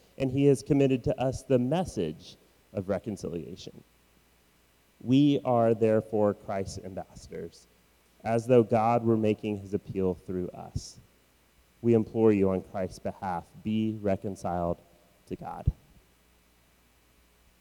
and 0.21 0.31
he 0.31 0.45
has 0.45 0.63
committed 0.63 1.03
to 1.03 1.21
us 1.21 1.43
the 1.43 1.59
message 1.59 2.37
of 2.73 2.87
reconciliation. 2.87 3.83
We 5.01 5.41
are 5.43 5.73
therefore 5.73 6.33
Christ's 6.33 6.79
ambassadors, 6.85 7.67
as 8.23 8.47
though 8.47 8.63
God 8.63 9.03
were 9.03 9.17
making 9.17 9.57
his 9.57 9.73
appeal 9.73 10.13
through 10.13 10.47
us 10.49 11.01
we 11.81 11.95
implore 11.95 12.31
you 12.31 12.51
on 12.51 12.61
Christ's 12.61 12.99
behalf 12.99 13.43
be 13.63 13.97
reconciled 13.99 14.81
to 15.27 15.35
God. 15.35 15.71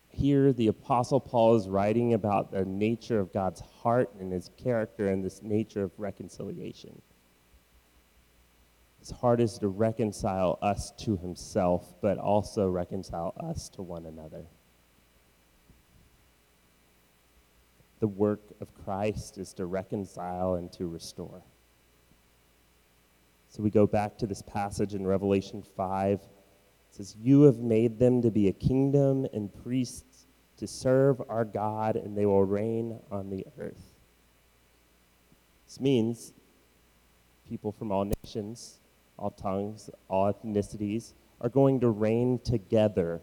Here, 0.08 0.52
the 0.52 0.66
Apostle 0.66 1.20
Paul 1.20 1.56
is 1.56 1.68
writing 1.68 2.14
about 2.14 2.50
the 2.50 2.64
nature 2.64 3.18
of 3.18 3.32
God's 3.32 3.60
heart 3.60 4.10
and 4.18 4.32
his 4.32 4.50
character 4.56 5.08
and 5.08 5.24
this 5.24 5.42
nature 5.42 5.82
of 5.84 5.92
reconciliation. 5.98 7.00
His 9.00 9.10
heart 9.10 9.40
is 9.40 9.58
to 9.58 9.68
reconcile 9.68 10.58
us 10.62 10.92
to 10.98 11.16
himself, 11.16 11.94
but 12.00 12.18
also 12.18 12.68
reconcile 12.68 13.34
us 13.40 13.68
to 13.70 13.82
one 13.82 14.06
another. 14.06 14.44
The 18.00 18.08
work 18.08 18.40
of 18.60 18.74
Christ 18.84 19.38
is 19.38 19.52
to 19.54 19.66
reconcile 19.66 20.54
and 20.54 20.70
to 20.72 20.86
restore. 20.86 21.42
So 23.48 23.62
we 23.62 23.70
go 23.70 23.86
back 23.86 24.16
to 24.18 24.26
this 24.26 24.42
passage 24.42 24.94
in 24.94 25.06
Revelation 25.06 25.62
5. 25.62 26.20
It 26.20 26.28
says, 26.90 27.16
You 27.20 27.42
have 27.42 27.58
made 27.58 27.98
them 27.98 28.22
to 28.22 28.30
be 28.30 28.48
a 28.48 28.52
kingdom 28.52 29.26
and 29.32 29.52
priests 29.64 30.26
to 30.58 30.66
serve 30.66 31.20
our 31.28 31.44
God, 31.44 31.96
and 31.96 32.16
they 32.16 32.26
will 32.26 32.44
reign 32.44 33.00
on 33.10 33.30
the 33.30 33.46
earth. 33.58 33.82
This 35.66 35.80
means 35.80 36.32
people 37.48 37.72
from 37.72 37.90
all 37.90 38.08
nations, 38.22 38.80
all 39.20 39.30
tongues, 39.30 39.90
all 40.08 40.32
ethnicities 40.32 41.12
are 41.40 41.48
going 41.48 41.80
to 41.80 41.90
reign 41.90 42.40
together 42.42 43.20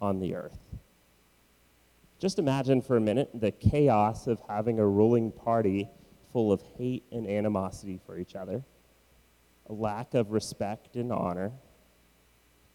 on 0.00 0.20
the 0.20 0.34
earth. 0.34 0.58
Just 2.18 2.38
imagine 2.38 2.82
for 2.82 2.96
a 2.96 3.00
minute 3.00 3.30
the 3.34 3.50
chaos 3.50 4.26
of 4.26 4.38
having 4.48 4.78
a 4.78 4.86
ruling 4.86 5.32
party 5.32 5.88
full 6.32 6.52
of 6.52 6.62
hate 6.78 7.04
and 7.10 7.26
animosity 7.26 7.98
for 8.06 8.18
each 8.18 8.36
other, 8.36 8.62
a 9.68 9.72
lack 9.72 10.14
of 10.14 10.30
respect 10.30 10.96
and 10.96 11.12
honor, 11.12 11.52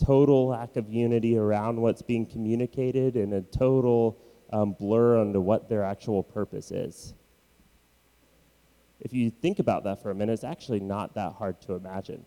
total 0.04 0.48
lack 0.48 0.76
of 0.76 0.92
unity 0.92 1.38
around 1.38 1.80
what's 1.80 2.02
being 2.02 2.26
communicated, 2.26 3.16
and 3.16 3.34
a 3.34 3.42
total 3.42 4.18
um, 4.52 4.74
blur 4.74 5.20
onto 5.20 5.40
what 5.40 5.70
their 5.70 5.84
actual 5.84 6.24
purpose 6.24 6.72
is. 6.72 7.14
If 9.00 9.14
you 9.14 9.30
think 9.30 9.60
about 9.60 9.84
that 9.84 10.02
for 10.02 10.12
a 10.12 10.16
minute, 10.16 10.34
it's 10.34 10.44
actually 10.44 10.80
not 10.80 11.14
that 11.16 11.34
hard 11.34 11.62
to 11.62 11.74
imagine. 11.74 12.26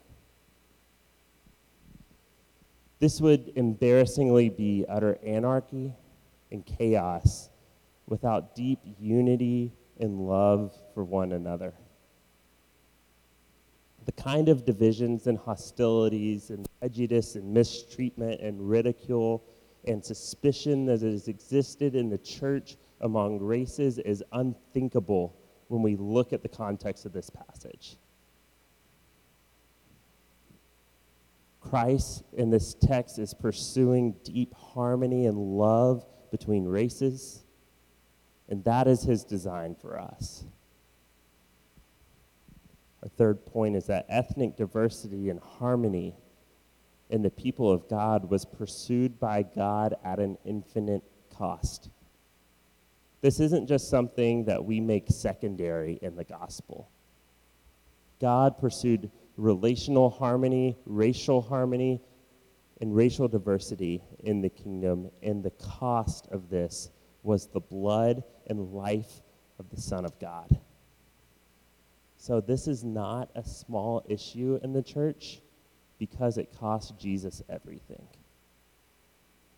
This 3.00 3.21
would 3.21 3.53
embarrassingly 3.57 4.50
be 4.50 4.85
utter 4.89 5.19
anarchy 5.25 5.95
and 6.53 6.65
chaos 6.65 7.49
without 8.07 8.55
deep 8.55 8.79
unity 8.99 9.73
and 9.99 10.27
love 10.27 10.73
for 10.95 11.05
one 11.05 11.33
another. 11.33 11.73
The 14.05 14.12
kind 14.12 14.49
of 14.49 14.65
divisions 14.65 15.27
and 15.27 15.39
hostilities 15.39 16.50
and 16.50 16.67
prejudice 16.79 17.37
and 17.37 17.53
mistreatment 17.55 18.41
and 18.41 18.69
ridicule 18.69 19.45
and 19.87 20.05
suspicion 20.05 20.85
that 20.87 21.00
has 21.00 21.29
existed 21.29 21.95
in 21.95 22.11
the 22.11 22.19
church 22.19 22.77
among 23.00 23.39
races 23.39 23.99
is 23.99 24.23
unthinkable 24.33 25.39
when 25.71 25.83
we 25.83 25.95
look 25.95 26.33
at 26.33 26.43
the 26.43 26.49
context 26.49 27.07
of 27.07 27.12
this 27.12 27.31
passage. 27.31 27.97
Christ 31.61 32.25
in 32.33 32.50
this 32.50 32.75
text 32.75 33.21
is 33.21 33.33
pursuing 33.35 34.17
deep 34.25 34.53
harmony 34.55 35.27
and 35.27 35.39
love 35.39 36.05
between 36.33 36.65
races, 36.65 37.45
and 38.49 38.65
that 38.65 38.89
is 38.89 39.05
his 39.05 39.23
design 39.23 39.77
for 39.81 39.97
us. 39.97 40.45
Our 43.05 43.09
third 43.09 43.47
point 43.47 43.77
is 43.77 43.87
that 43.87 44.07
ethnic 44.09 44.57
diversity 44.57 45.31
and 45.31 45.39
harmony 45.39 46.17
in 47.11 47.23
the 47.23 47.31
people 47.31 47.71
of 47.71 47.89
God 47.89 48.29
was 48.29 48.45
pursued 48.45 49.21
by 49.21 49.45
God 49.45 49.95
at 50.05 50.19
an 50.19 50.37
infinite 50.45 51.05
cost. 51.33 51.91
This 53.21 53.41
isn't 53.41 53.67
just 53.67 53.91
something 53.91 54.45
that 54.45 54.65
we 54.65 54.81
make 54.81 55.07
secondary 55.09 55.99
in 56.00 56.17
the 56.17 56.25
gospel. 56.25 56.89
God 58.21 58.59
pursued 58.59 59.11
relational 59.37 60.11
harmony, 60.11 60.77
racial 60.87 61.41
harmony, 61.43 62.00
and 62.81 62.95
racial 62.95 63.29
diversity 63.29 64.03
in 64.21 64.41
the 64.41 64.49
kingdom, 64.49 65.11
and 65.23 65.43
the 65.43 65.50
cost 65.50 66.29
of 66.31 66.49
this 66.49 66.91
was 67.23 67.47
the 67.47 67.61
blood 67.61 68.23
and 68.47 68.73
life 68.73 69.21
of 69.59 69.69
the 69.69 69.81
Son 69.81 70.05
of 70.07 70.19
God. 70.19 70.59
So, 72.17 72.41
this 72.41 72.67
is 72.67 72.85
not 72.85 73.31
a 73.35 73.43
small 73.43 74.05
issue 74.09 74.59
in 74.62 74.73
the 74.73 74.83
church 74.83 75.41
because 75.99 76.39
it 76.39 76.55
cost 76.59 76.99
Jesus 76.99 77.43
everything. 77.49 78.07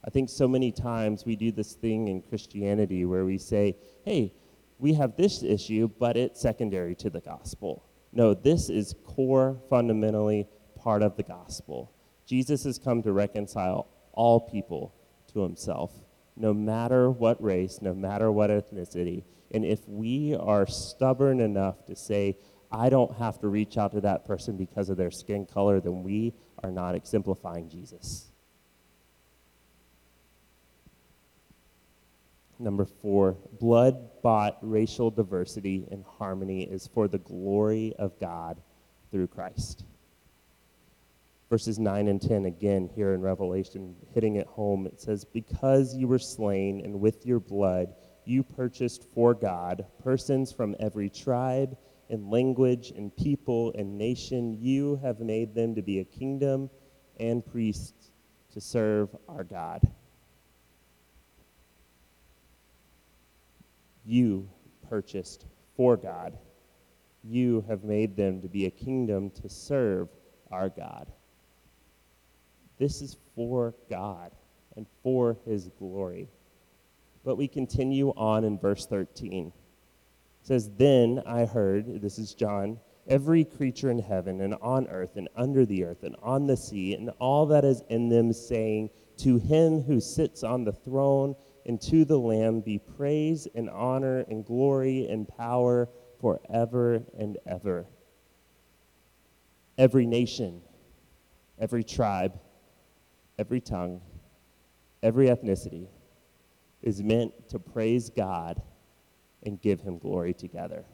I 0.04 0.10
think 0.10 0.28
so 0.28 0.48
many 0.48 0.72
times 0.72 1.24
we 1.24 1.36
do 1.36 1.52
this 1.52 1.74
thing 1.74 2.08
in 2.08 2.22
Christianity 2.22 3.04
where 3.04 3.24
we 3.24 3.38
say, 3.38 3.76
hey, 4.04 4.32
we 4.78 4.94
have 4.94 5.16
this 5.16 5.42
issue, 5.44 5.88
but 5.98 6.16
it's 6.16 6.40
secondary 6.40 6.96
to 6.96 7.10
the 7.10 7.20
gospel. 7.20 7.84
No, 8.12 8.34
this 8.34 8.68
is 8.68 8.94
core, 9.04 9.60
fundamentally 9.70 10.48
part 10.76 11.02
of 11.02 11.16
the 11.16 11.22
gospel. 11.22 11.92
Jesus 12.26 12.64
has 12.64 12.78
come 12.78 13.02
to 13.02 13.12
reconcile 13.12 13.88
all 14.12 14.40
people 14.40 14.94
to 15.32 15.40
himself, 15.40 15.92
no 16.36 16.52
matter 16.52 17.10
what 17.10 17.40
race, 17.42 17.78
no 17.80 17.94
matter 17.94 18.32
what 18.32 18.50
ethnicity. 18.50 19.22
And 19.52 19.64
if 19.64 19.88
we 19.88 20.34
are 20.34 20.66
stubborn 20.66 21.40
enough 21.40 21.86
to 21.86 21.94
say, 21.94 22.38
I 22.72 22.88
don't 22.88 23.16
have 23.18 23.38
to 23.40 23.48
reach 23.48 23.78
out 23.78 23.92
to 23.92 24.00
that 24.00 24.24
person 24.24 24.56
because 24.56 24.88
of 24.88 24.96
their 24.96 25.10
skin 25.10 25.46
color, 25.46 25.78
then 25.78 26.02
we 26.02 26.34
are 26.64 26.72
not 26.72 26.96
exemplifying 26.96 27.68
Jesus. 27.68 28.31
Number 32.62 32.84
four, 32.84 33.36
blood 33.60 34.22
bought 34.22 34.58
racial 34.62 35.10
diversity 35.10 35.86
and 35.90 36.04
harmony 36.04 36.62
is 36.62 36.86
for 36.86 37.08
the 37.08 37.18
glory 37.18 37.94
of 37.98 38.18
God 38.20 38.60
through 39.10 39.26
Christ 39.26 39.84
verses 41.52 41.78
9 41.78 42.08
and 42.08 42.22
10 42.22 42.46
again 42.46 42.88
here 42.94 43.12
in 43.12 43.20
Revelation, 43.20 43.94
hitting 44.14 44.36
it 44.36 44.46
home. 44.46 44.86
It 44.86 44.98
says, 44.98 45.22
Because 45.22 45.94
you 45.94 46.08
were 46.08 46.18
slain, 46.18 46.80
and 46.82 46.98
with 46.98 47.26
your 47.26 47.40
blood 47.40 47.92
you 48.24 48.42
purchased 48.42 49.04
for 49.14 49.34
God 49.34 49.84
persons 50.02 50.50
from 50.50 50.74
every 50.80 51.10
tribe 51.10 51.76
and 52.08 52.30
language 52.30 52.90
and 52.96 53.14
people 53.14 53.70
and 53.76 53.98
nation, 53.98 54.56
you 54.62 54.98
have 55.02 55.20
made 55.20 55.54
them 55.54 55.74
to 55.74 55.82
be 55.82 55.98
a 55.98 56.04
kingdom 56.04 56.70
and 57.20 57.44
priests 57.44 58.12
to 58.54 58.58
serve 58.58 59.14
our 59.28 59.44
God. 59.44 59.86
You 64.04 64.48
purchased 64.88 65.46
for 65.76 65.96
God. 65.96 66.36
You 67.24 67.64
have 67.68 67.84
made 67.84 68.16
them 68.16 68.40
to 68.42 68.48
be 68.48 68.66
a 68.66 68.70
kingdom 68.70 69.30
to 69.42 69.48
serve 69.48 70.08
our 70.50 70.68
God. 70.68 71.06
This 72.78 73.00
is 73.00 73.16
for 73.36 73.74
God 73.88 74.32
and 74.76 74.86
for 75.02 75.36
his 75.46 75.68
glory. 75.78 76.28
But 77.24 77.36
we 77.36 77.46
continue 77.46 78.08
on 78.16 78.44
in 78.44 78.58
verse 78.58 78.86
13. 78.86 79.46
It 79.46 80.46
says, 80.46 80.70
Then 80.76 81.22
I 81.24 81.44
heard, 81.44 82.02
this 82.02 82.18
is 82.18 82.34
John, 82.34 82.80
every 83.06 83.44
creature 83.44 83.90
in 83.90 84.00
heaven 84.00 84.40
and 84.40 84.54
on 84.60 84.88
earth 84.88 85.16
and 85.16 85.28
under 85.36 85.64
the 85.64 85.84
earth 85.84 86.02
and 86.02 86.16
on 86.22 86.46
the 86.46 86.56
sea 86.56 86.94
and 86.94 87.10
all 87.20 87.46
that 87.46 87.64
is 87.64 87.82
in 87.88 88.08
them 88.08 88.32
saying, 88.32 88.90
To 89.18 89.38
him 89.38 89.82
who 89.82 90.00
sits 90.00 90.42
on 90.42 90.64
the 90.64 90.72
throne 90.72 91.36
and 91.66 91.80
to 91.80 92.04
the 92.04 92.18
Lamb 92.18 92.60
be 92.60 92.78
praise 92.78 93.46
and 93.54 93.70
honor 93.70 94.20
and 94.28 94.44
glory 94.44 95.06
and 95.08 95.28
power 95.28 95.88
forever 96.20 97.02
and 97.18 97.38
ever. 97.46 97.86
Every 99.78 100.06
nation, 100.06 100.60
every 101.58 101.84
tribe, 101.84 102.38
every 103.38 103.60
tongue, 103.60 104.00
every 105.02 105.26
ethnicity 105.26 105.88
is 106.82 107.02
meant 107.02 107.48
to 107.48 107.58
praise 107.58 108.10
God 108.10 108.60
and 109.44 109.60
give 109.60 109.80
him 109.80 109.98
glory 109.98 110.34
together. 110.34 110.84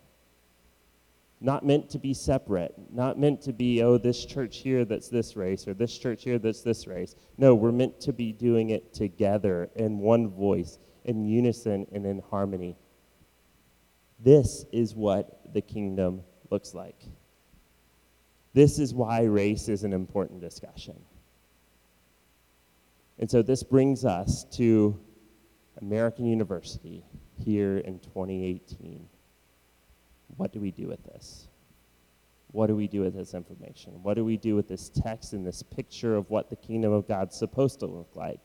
Not 1.41 1.65
meant 1.65 1.89
to 1.91 1.99
be 1.99 2.15
separate, 2.15 2.75
not 2.93 3.19
meant 3.19 3.41
to 3.43 3.53
be, 3.53 3.83
oh, 3.83 3.97
this 3.97 4.27
church 4.27 4.59
here 4.59 4.85
that's 4.85 5.09
this 5.09 5.37
race, 5.37 5.69
or 5.69 5.75
this 5.75 5.97
church 5.97 6.25
here 6.25 6.39
that's 6.39 6.63
this 6.63 6.87
race. 6.87 7.15
No, 7.37 7.55
we're 7.55 7.71
meant 7.71 8.01
to 8.01 8.13
be 8.13 8.33
doing 8.33 8.71
it 8.71 8.93
together 8.93 9.71
in 9.77 9.99
one 9.99 10.29
voice, 10.29 10.79
in 11.05 11.25
unison 11.25 11.87
and 11.93 12.05
in 12.05 12.21
harmony. 12.31 12.77
This 14.19 14.65
is 14.73 14.97
what 14.97 15.53
the 15.55 15.61
kingdom 15.61 16.23
looks 16.51 16.75
like. 16.75 17.01
This 18.53 18.81
is 18.81 18.93
why 18.93 19.23
race 19.23 19.69
is 19.69 19.85
an 19.85 19.93
important 19.93 20.41
discussion. 20.41 20.97
And 23.21 23.31
so 23.31 23.43
this 23.43 23.63
brings 23.63 24.05
us 24.05 24.45
to 24.53 24.99
American 25.81 26.25
University 26.27 27.05
here 27.37 27.79
in 27.79 28.01
2018. 28.01 29.09
What 30.37 30.53
do 30.53 30.61
we 30.61 30.71
do 30.71 30.89
with 30.89 31.03
this? 31.05 31.49
What 32.53 32.69
do 32.69 32.77
we 32.77 32.89
do 32.89 33.01
with 33.01 33.15
this 33.15 33.35
information? 33.35 34.03
What 34.03 34.15
do 34.15 34.25
we 34.25 34.37
do 34.37 34.55
with 34.55 34.69
this 34.69 34.89
text 34.89 35.33
and 35.33 35.47
this 35.47 35.63
picture 35.63 36.17
of 36.17 36.31
what 36.31 36.49
the 36.49 36.57
kingdom 36.57 36.93
of 36.93 37.07
God's 37.07 37.37
supposed 37.37 37.81
to 37.81 37.87
look 37.87 38.11
like? 38.15 38.41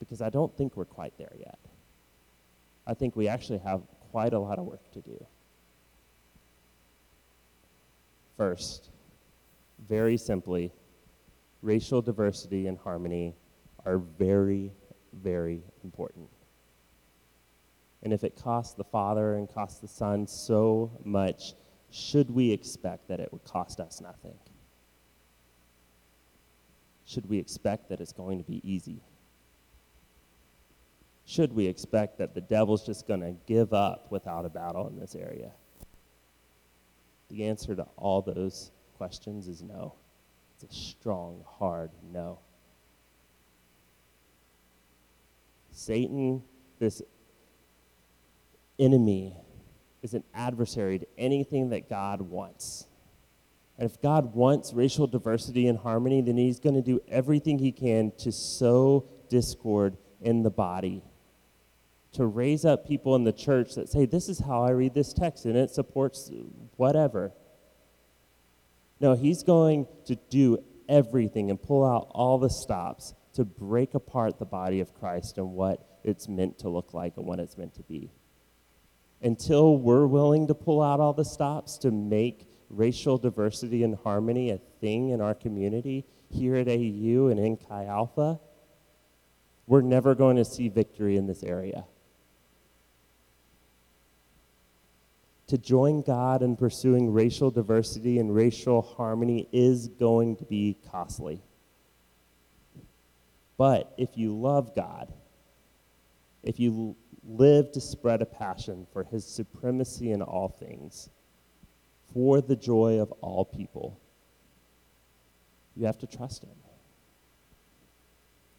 Because 0.00 0.20
I 0.20 0.30
don't 0.30 0.56
think 0.56 0.76
we're 0.76 0.84
quite 0.84 1.16
there 1.18 1.32
yet. 1.38 1.58
I 2.86 2.94
think 2.94 3.14
we 3.14 3.28
actually 3.28 3.58
have 3.58 3.82
quite 4.10 4.32
a 4.32 4.38
lot 4.38 4.58
of 4.58 4.64
work 4.64 4.90
to 4.92 5.00
do. 5.00 5.26
First, 8.36 8.90
very 9.88 10.16
simply, 10.16 10.72
racial 11.62 12.00
diversity 12.00 12.66
and 12.66 12.78
harmony 12.78 13.34
are 13.84 13.98
very, 13.98 14.72
very 15.12 15.62
important. 15.84 16.28
And 18.02 18.12
if 18.12 18.24
it 18.24 18.36
costs 18.36 18.74
the 18.74 18.84
Father 18.84 19.34
and 19.34 19.52
costs 19.52 19.80
the 19.80 19.88
Son 19.88 20.26
so 20.26 20.90
much, 21.04 21.54
should 21.90 22.30
we 22.30 22.52
expect 22.52 23.08
that 23.08 23.20
it 23.20 23.32
would 23.32 23.44
cost 23.44 23.80
us 23.80 24.00
nothing? 24.00 24.38
Should 27.06 27.28
we 27.28 27.38
expect 27.38 27.88
that 27.88 28.00
it's 28.00 28.12
going 28.12 28.38
to 28.38 28.44
be 28.44 28.60
easy? 28.62 29.00
Should 31.24 31.52
we 31.52 31.66
expect 31.66 32.18
that 32.18 32.34
the 32.34 32.40
devil's 32.40 32.84
just 32.86 33.06
going 33.06 33.20
to 33.20 33.34
give 33.46 33.72
up 33.72 34.10
without 34.10 34.44
a 34.44 34.48
battle 34.48 34.88
in 34.88 34.98
this 34.98 35.14
area? 35.14 35.50
The 37.30 37.44
answer 37.44 37.74
to 37.74 37.86
all 37.96 38.22
those 38.22 38.70
questions 38.96 39.48
is 39.48 39.62
no. 39.62 39.94
It's 40.54 40.72
a 40.72 40.74
strong, 40.74 41.44
hard 41.46 41.90
no. 42.12 42.38
Satan, 45.70 46.42
this 46.78 47.02
enemy, 48.78 49.36
is 50.02 50.14
an 50.14 50.24
adversary 50.34 50.98
to 50.98 51.06
anything 51.16 51.70
that 51.70 51.88
God 51.88 52.22
wants. 52.22 52.86
And 53.76 53.88
if 53.88 54.00
God 54.00 54.34
wants 54.34 54.72
racial 54.72 55.06
diversity 55.06 55.68
and 55.68 55.78
harmony, 55.78 56.20
then 56.20 56.36
he's 56.36 56.60
going 56.60 56.74
to 56.74 56.82
do 56.82 57.00
everything 57.08 57.58
he 57.58 57.72
can 57.72 58.12
to 58.18 58.32
sow 58.32 59.08
discord 59.28 59.96
in 60.20 60.42
the 60.42 60.50
body. 60.50 61.02
To 62.12 62.26
raise 62.26 62.64
up 62.64 62.86
people 62.86 63.14
in 63.14 63.24
the 63.24 63.32
church 63.32 63.74
that 63.74 63.88
say, 63.88 64.06
This 64.06 64.28
is 64.28 64.40
how 64.40 64.64
I 64.64 64.70
read 64.70 64.94
this 64.94 65.12
text, 65.12 65.44
and 65.44 65.56
it 65.56 65.70
supports 65.70 66.30
whatever. 66.76 67.32
No, 69.00 69.14
he's 69.14 69.42
going 69.42 69.86
to 70.06 70.16
do 70.28 70.58
everything 70.88 71.50
and 71.50 71.62
pull 71.62 71.84
out 71.84 72.08
all 72.10 72.38
the 72.38 72.50
stops 72.50 73.14
to 73.34 73.44
break 73.44 73.94
apart 73.94 74.38
the 74.38 74.44
body 74.44 74.80
of 74.80 74.94
Christ 74.94 75.38
and 75.38 75.52
what 75.52 76.00
it's 76.02 76.26
meant 76.26 76.58
to 76.60 76.68
look 76.68 76.94
like 76.94 77.16
and 77.16 77.26
what 77.26 77.38
it's 77.38 77.56
meant 77.56 77.74
to 77.74 77.82
be. 77.82 78.10
Until 79.22 79.76
we're 79.76 80.06
willing 80.06 80.46
to 80.46 80.54
pull 80.54 80.80
out 80.80 81.00
all 81.00 81.12
the 81.12 81.24
stops 81.24 81.76
to 81.78 81.90
make 81.90 82.46
racial 82.70 83.18
diversity 83.18 83.82
and 83.82 83.96
harmony 83.96 84.50
a 84.50 84.58
thing 84.80 85.10
in 85.10 85.20
our 85.20 85.34
community 85.34 86.04
here 86.30 86.56
at 86.56 86.68
AU 86.68 87.28
and 87.28 87.38
in 87.38 87.56
Chi 87.56 87.86
Alpha, 87.86 88.38
we're 89.66 89.82
never 89.82 90.14
going 90.14 90.36
to 90.36 90.44
see 90.44 90.68
victory 90.68 91.16
in 91.16 91.26
this 91.26 91.42
area. 91.42 91.84
To 95.48 95.56
join 95.56 96.02
God 96.02 96.42
in 96.42 96.56
pursuing 96.56 97.12
racial 97.12 97.50
diversity 97.50 98.18
and 98.18 98.34
racial 98.34 98.82
harmony 98.82 99.48
is 99.50 99.88
going 99.88 100.36
to 100.36 100.44
be 100.44 100.76
costly. 100.90 101.42
But 103.56 103.92
if 103.96 104.10
you 104.16 104.38
love 104.38 104.74
God, 104.74 105.12
if 106.42 106.60
you 106.60 106.96
live 107.28 107.70
to 107.72 107.80
spread 107.80 108.22
a 108.22 108.26
passion 108.26 108.86
for 108.92 109.04
his 109.04 109.24
supremacy 109.24 110.12
in 110.12 110.22
all 110.22 110.48
things, 110.48 111.10
for 112.12 112.40
the 112.40 112.56
joy 112.56 112.98
of 112.98 113.12
all 113.20 113.44
people, 113.44 114.00
you 115.76 115.84
have 115.84 115.98
to 115.98 116.06
trust 116.06 116.42
him. 116.42 116.56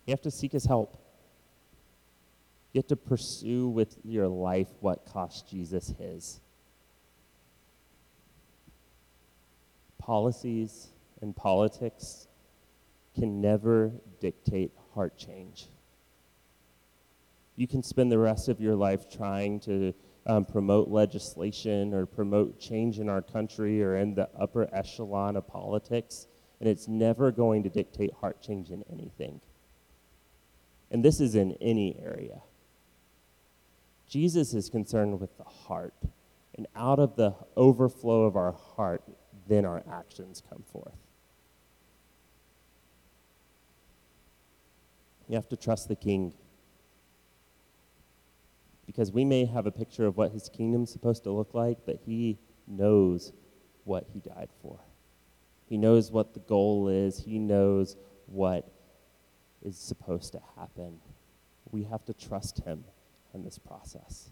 You 0.06 0.12
have 0.12 0.22
to 0.22 0.32
seek 0.32 0.52
his 0.52 0.66
help. 0.66 0.98
You 2.74 2.80
have 2.80 2.88
to 2.88 2.96
pursue 2.96 3.68
with 3.68 3.98
your 4.04 4.28
life 4.28 4.70
what 4.80 5.06
cost 5.06 5.50
Jesus 5.50 5.94
his. 5.98 6.40
Policies 9.98 10.90
and 11.22 11.36
politics 11.36 12.28
can 13.16 13.42
never 13.42 13.92
dictate 14.22 14.72
heart 14.94 15.18
change. 15.18 15.68
You 17.60 17.68
can 17.68 17.84
spend 17.84 18.10
the 18.10 18.18
rest 18.18 18.48
of 18.48 18.62
your 18.62 18.78
life 18.78 19.10
trying 19.10 19.60
to 19.62 19.94
um, 20.26 20.46
promote 20.46 20.88
legislation 20.88 21.94
or 21.94 22.06
promote 22.06 22.58
change 22.58 23.00
in 23.00 23.10
our 23.10 23.22
country 23.22 23.84
or 23.84 23.98
in 23.98 24.16
the 24.16 24.30
upper 24.40 24.74
echelon 24.74 25.36
of 25.36 25.46
politics, 25.46 26.28
and 26.62 26.70
it's 26.70 26.88
never 26.88 27.34
going 27.34 27.64
to 27.64 27.70
dictate 27.70 28.14
heart 28.22 28.42
change 28.42 28.70
in 28.70 28.86
anything. 28.90 29.42
And 30.90 31.04
this 31.04 31.20
is 31.20 31.36
in 31.36 31.52
any 31.60 32.00
area. 32.02 32.44
Jesus 34.08 34.54
is 34.54 34.70
concerned 34.70 35.20
with 35.20 35.38
the 35.38 35.44
heart, 35.44 35.96
and 36.56 36.66
out 36.78 37.00
of 37.00 37.18
the 37.18 37.36
overflow 37.58 38.24
of 38.24 38.38
our 38.38 38.54
heart, 38.54 39.04
then 39.50 39.66
our 39.66 39.84
actions 39.92 40.42
come 40.50 40.64
forth. 40.72 40.96
You 45.28 45.36
have 45.36 45.50
to 45.50 45.58
trust 45.58 45.90
the 45.90 45.98
king 45.98 46.34
because 48.90 49.12
we 49.12 49.24
may 49.24 49.46
have 49.46 49.68
a 49.68 49.72
picture 49.72 50.08
of 50.08 50.18
what 50.18 50.32
his 50.32 50.50
kingdom's 50.50 50.92
supposed 50.92 51.22
to 51.22 51.30
look 51.30 51.54
like, 51.54 51.78
but 51.86 52.00
he 52.08 52.40
knows 52.66 53.32
what 53.84 54.08
he 54.12 54.20
died 54.20 54.50
for. 54.64 54.80
He 55.68 55.78
knows 55.78 56.12
what 56.12 56.34
the 56.34 56.40
goal 56.40 56.88
is, 56.88 57.20
he 57.20 57.38
knows 57.38 57.98
what 58.26 58.68
is 59.62 59.78
supposed 59.78 60.32
to 60.32 60.42
happen. 60.58 60.98
We 61.72 61.84
have 61.84 62.04
to 62.06 62.16
trust 62.16 62.64
him 62.64 62.84
in 63.36 63.44
this 63.44 63.60
process. 63.60 64.32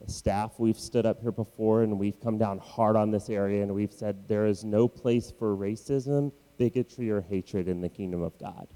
The 0.00 0.10
staff, 0.10 0.52
we've 0.56 0.78
stood 0.78 1.04
up 1.04 1.20
here 1.20 1.32
before 1.32 1.82
and 1.82 1.98
we've 1.98 2.18
come 2.18 2.38
down 2.38 2.60
hard 2.60 2.96
on 2.96 3.10
this 3.10 3.28
area 3.28 3.62
and 3.62 3.74
we've 3.74 3.92
said 3.92 4.26
there 4.26 4.46
is 4.46 4.64
no 4.64 4.88
place 4.88 5.30
for 5.38 5.54
racism, 5.54 6.32
bigotry, 6.56 7.10
or 7.10 7.20
hatred 7.20 7.68
in 7.68 7.82
the 7.82 7.90
kingdom 7.90 8.22
of 8.22 8.38
God. 8.38 8.68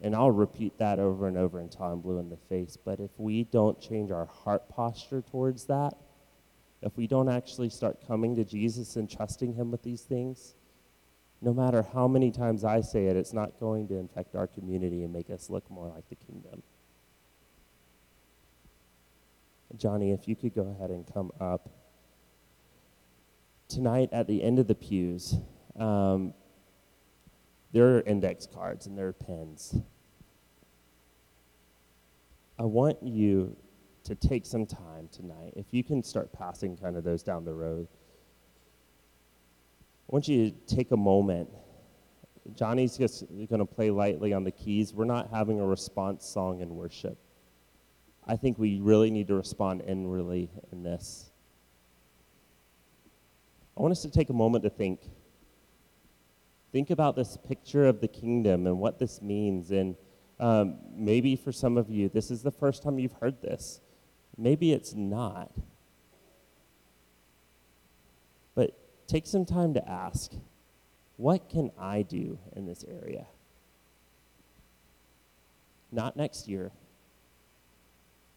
And 0.00 0.14
I'll 0.14 0.30
repeat 0.30 0.76
that 0.78 0.98
over 0.98 1.28
and 1.28 1.36
over 1.36 1.60
until 1.60 1.84
I'm 1.84 2.00
blue 2.00 2.18
in 2.18 2.28
the 2.28 2.36
face. 2.36 2.76
But 2.76 3.00
if 3.00 3.10
we 3.16 3.44
don't 3.44 3.80
change 3.80 4.10
our 4.10 4.26
heart 4.26 4.68
posture 4.68 5.22
towards 5.22 5.64
that, 5.66 5.94
if 6.82 6.96
we 6.96 7.06
don't 7.06 7.28
actually 7.28 7.70
start 7.70 8.06
coming 8.06 8.36
to 8.36 8.44
Jesus 8.44 8.96
and 8.96 9.10
trusting 9.10 9.54
Him 9.54 9.70
with 9.70 9.82
these 9.82 10.02
things, 10.02 10.54
no 11.40 11.52
matter 11.52 11.82
how 11.94 12.08
many 12.08 12.30
times 12.30 12.64
I 12.64 12.80
say 12.80 13.06
it, 13.06 13.16
it's 13.16 13.32
not 13.32 13.58
going 13.60 13.88
to 13.88 13.94
infect 13.96 14.34
our 14.34 14.46
community 14.46 15.02
and 15.04 15.12
make 15.12 15.30
us 15.30 15.48
look 15.48 15.70
more 15.70 15.88
like 15.88 16.08
the 16.08 16.16
kingdom. 16.16 16.62
Johnny, 19.76 20.12
if 20.12 20.28
you 20.28 20.36
could 20.36 20.54
go 20.54 20.74
ahead 20.76 20.90
and 20.90 21.06
come 21.12 21.32
up. 21.40 21.68
Tonight, 23.68 24.10
at 24.12 24.26
the 24.26 24.42
end 24.42 24.58
of 24.58 24.68
the 24.68 24.74
pews, 24.74 25.36
um, 25.78 26.32
there 27.74 27.96
are 27.96 28.00
index 28.02 28.46
cards 28.46 28.86
and 28.86 28.96
there 28.96 29.08
are 29.08 29.12
pens. 29.12 29.76
I 32.56 32.62
want 32.62 33.02
you 33.02 33.56
to 34.04 34.14
take 34.14 34.46
some 34.46 34.64
time 34.64 35.08
tonight. 35.10 35.54
If 35.56 35.66
you 35.72 35.82
can 35.82 36.00
start 36.04 36.32
passing 36.32 36.76
kind 36.76 36.96
of 36.96 37.02
those 37.02 37.24
down 37.24 37.44
the 37.44 37.52
road, 37.52 37.88
I 40.08 40.14
want 40.14 40.28
you 40.28 40.52
to 40.52 40.76
take 40.76 40.92
a 40.92 40.96
moment. 40.96 41.50
Johnny's 42.54 42.96
just 42.96 43.24
going 43.48 43.58
to 43.58 43.64
play 43.64 43.90
lightly 43.90 44.32
on 44.32 44.44
the 44.44 44.52
keys. 44.52 44.94
We're 44.94 45.04
not 45.04 45.30
having 45.30 45.58
a 45.58 45.66
response 45.66 46.24
song 46.24 46.60
in 46.60 46.76
worship. 46.76 47.18
I 48.24 48.36
think 48.36 48.56
we 48.56 48.78
really 48.78 49.10
need 49.10 49.26
to 49.28 49.34
respond 49.34 49.82
inwardly 49.84 50.48
in 50.70 50.84
this. 50.84 51.32
I 53.76 53.82
want 53.82 53.90
us 53.90 54.02
to 54.02 54.10
take 54.10 54.30
a 54.30 54.34
moment 54.34 54.62
to 54.62 54.70
think. 54.70 55.00
Think 56.74 56.90
about 56.90 57.14
this 57.14 57.38
picture 57.46 57.86
of 57.86 58.00
the 58.00 58.08
kingdom 58.08 58.66
and 58.66 58.80
what 58.80 58.98
this 58.98 59.22
means 59.22 59.70
and 59.70 59.94
um, 60.40 60.78
maybe 60.92 61.36
for 61.36 61.52
some 61.52 61.78
of 61.78 61.88
you, 61.88 62.08
this 62.08 62.32
is 62.32 62.42
the 62.42 62.50
first 62.50 62.82
time 62.82 62.98
you've 62.98 63.12
heard 63.12 63.40
this. 63.40 63.80
Maybe 64.36 64.72
it's 64.72 64.92
not. 64.92 65.52
But 68.56 68.76
take 69.06 69.24
some 69.24 69.44
time 69.44 69.74
to 69.74 69.88
ask 69.88 70.32
what 71.16 71.48
can 71.48 71.70
I 71.78 72.02
do 72.02 72.40
in 72.56 72.66
this 72.66 72.84
area? 72.88 73.26
Not 75.92 76.16
next 76.16 76.48
year. 76.48 76.72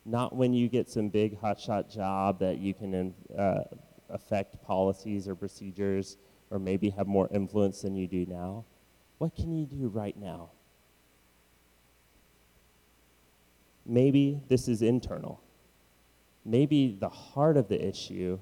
Not 0.06 0.36
when 0.36 0.54
you 0.54 0.70
get 0.70 0.92
some 0.92 1.10
big 1.10 1.42
hotshot 1.42 1.92
job 1.92 2.38
that 2.42 2.60
you 2.60 2.76
can 2.76 3.16
uh, 3.36 3.64
affect 4.12 4.62
policies 4.62 5.28
or 5.28 5.34
procedures 5.34 6.18
or 6.50 6.60
maybe 6.60 6.90
have 6.92 7.08
more 7.08 7.30
influence 7.34 7.82
than 7.82 7.96
you 7.96 8.08
do 8.08 8.26
now. 8.26 8.66
What 9.18 9.36
can 9.36 9.52
you 9.52 9.66
do 9.66 9.88
right 9.88 10.16
now? 10.18 10.52
Maybe 13.86 14.42
this 14.48 14.68
is 14.68 14.82
internal. 14.82 15.42
Maybe 16.46 16.98
the 17.00 17.10
heart 17.10 17.58
of 17.58 17.68
the 17.68 17.84
issue 17.84 18.40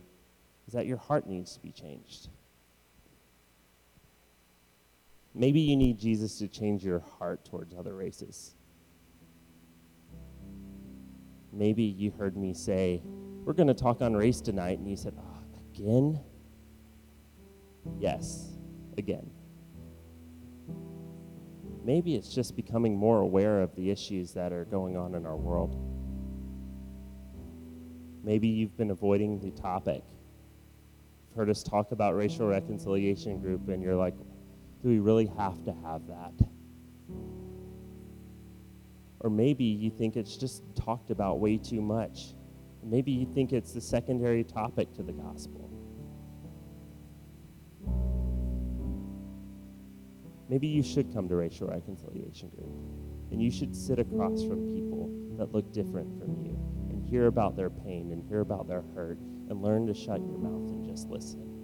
is 0.68 0.74
that 0.74 0.86
your 0.86 0.98
heart 0.98 1.28
needs 1.28 1.54
to 1.54 1.60
be 1.60 1.72
changed. 1.72 2.30
Maybe 5.34 5.60
you 5.60 5.76
need 5.76 6.00
Jesus 6.00 6.38
to 6.40 6.48
change 6.48 6.84
your 6.84 7.04
heart 7.20 7.44
towards 7.46 7.74
other 7.74 7.94
races. 7.94 8.56
Maybe 11.52 11.84
you 11.84 12.12
heard 12.12 12.38
me 12.38 12.54
say, 12.54 13.02
We're 13.44 13.54
going 13.54 13.68
to 13.68 13.74
talk 13.74 14.02
on 14.02 14.14
race 14.14 14.42
tonight, 14.42 14.80
and 14.80 14.90
you 14.90 14.96
said, 14.96 15.14
oh, 15.18 15.36
Again? 15.74 16.20
Yes, 18.00 18.58
again. 18.98 19.30
Maybe 21.84 22.16
it's 22.16 22.34
just 22.34 22.56
becoming 22.56 22.96
more 22.96 23.20
aware 23.20 23.62
of 23.62 23.76
the 23.76 23.92
issues 23.92 24.34
that 24.34 24.52
are 24.52 24.66
going 24.66 24.98
on 24.98 25.14
in 25.14 25.26
our 25.26 25.36
world. 25.36 25.80
Maybe 28.24 28.48
you've 28.48 28.76
been 28.76 28.90
avoiding 28.90 29.40
the 29.40 29.52
topic. 29.52 30.04
You've 31.28 31.38
heard 31.38 31.50
us 31.50 31.62
talk 31.62 31.92
about 31.92 32.16
racial 32.16 32.48
reconciliation 32.48 33.40
group, 33.40 33.70
and 33.70 33.84
you're 33.84 33.96
like, 33.96 34.16
do 34.82 34.90
we 34.90 34.98
really 35.00 35.28
have 35.38 35.64
to 35.66 35.76
have 35.84 36.08
that? 36.08 36.34
Or 39.20 39.30
maybe 39.30 39.64
you 39.64 39.92
think 39.92 40.16
it's 40.16 40.38
just 40.38 40.64
talked 40.76 41.12
about 41.12 41.40
way 41.40 41.58
too 41.58 41.82
much. 41.82 42.34
Maybe 42.84 43.12
you 43.12 43.26
think 43.26 43.54
it's 43.54 43.74
the 43.74 43.82
secondary 43.82 44.44
topic 44.44 44.92
to 44.94 45.04
the 45.04 45.14
gospel. 45.14 45.75
Maybe 50.50 50.68
you 50.68 50.84
should 50.84 51.14
come 51.14 51.28
to 51.30 51.36
racial 51.36 51.68
reconciliation 51.68 52.50
group. 52.50 52.72
And 53.32 53.42
you 53.42 53.52
should 53.52 53.76
sit 53.76 54.00
across 54.00 54.44
from 54.44 54.74
people 54.74 55.10
that 55.38 55.52
look 55.52 55.72
different 55.74 56.20
from 56.20 56.36
you 56.44 56.58
and 56.90 57.04
hear 57.10 57.28
about 57.28 57.56
their 57.56 57.70
pain 57.70 58.12
and 58.12 58.24
hear 58.28 58.42
about 58.42 58.68
their 58.68 58.84
hurt 58.94 59.18
and 59.50 59.62
learn 59.62 59.88
to 59.88 59.94
shut 59.94 60.20
your 60.20 60.38
mouth 60.38 60.70
and 60.70 60.86
just 60.86 61.10
listen. 61.10 61.56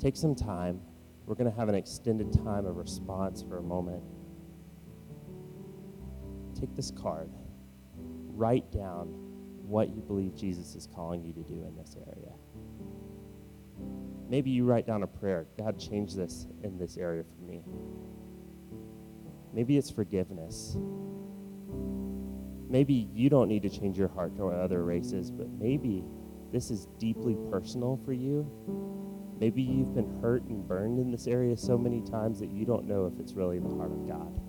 Take 0.00 0.16
some 0.16 0.34
time. 0.34 0.80
We're 1.24 1.34
going 1.34 1.50
to 1.50 1.56
have 1.56 1.70
an 1.70 1.74
extended 1.74 2.32
time 2.32 2.66
of 2.66 2.76
response 2.76 3.42
for 3.42 3.56
a 3.56 3.62
moment. 3.62 4.02
Take 6.58 6.74
this 6.76 6.90
card. 6.90 7.30
Write 8.34 8.70
down 8.70 9.06
what 9.66 9.88
you 9.94 10.02
believe 10.02 10.36
Jesus 10.36 10.74
is 10.74 10.86
calling 10.94 11.24
you 11.24 11.32
to 11.32 11.42
do 11.42 11.64
in 11.66 11.74
this 11.76 11.96
area. 12.06 12.33
Maybe 14.28 14.50
you 14.50 14.64
write 14.64 14.86
down 14.86 15.02
a 15.02 15.06
prayer 15.06 15.46
God, 15.58 15.78
change 15.78 16.14
this 16.14 16.46
in 16.62 16.78
this 16.78 16.96
area 16.96 17.22
for 17.22 17.42
me. 17.50 17.62
Maybe 19.52 19.76
it's 19.76 19.90
forgiveness. 19.90 20.76
Maybe 22.68 23.08
you 23.12 23.30
don't 23.30 23.48
need 23.48 23.62
to 23.62 23.70
change 23.70 23.96
your 23.96 24.08
heart 24.08 24.36
toward 24.36 24.56
other 24.56 24.82
races, 24.82 25.30
but 25.30 25.48
maybe 25.48 26.04
this 26.52 26.70
is 26.70 26.88
deeply 26.98 27.36
personal 27.50 28.00
for 28.04 28.12
you. 28.12 28.50
Maybe 29.38 29.62
you've 29.62 29.94
been 29.94 30.20
hurt 30.20 30.42
and 30.44 30.66
burned 30.66 30.98
in 30.98 31.10
this 31.10 31.26
area 31.26 31.56
so 31.56 31.76
many 31.76 32.00
times 32.00 32.40
that 32.40 32.50
you 32.50 32.64
don't 32.64 32.86
know 32.86 33.06
if 33.06 33.20
it's 33.20 33.34
really 33.34 33.58
the 33.58 33.68
heart 33.68 33.92
of 33.92 34.08
God. 34.08 34.40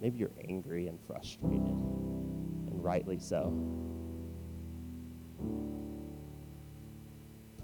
Maybe 0.00 0.18
you're 0.18 0.30
angry 0.48 0.88
and 0.88 0.98
frustrated, 1.06 1.60
and 1.62 2.84
rightly 2.84 3.18
so. 3.18 3.52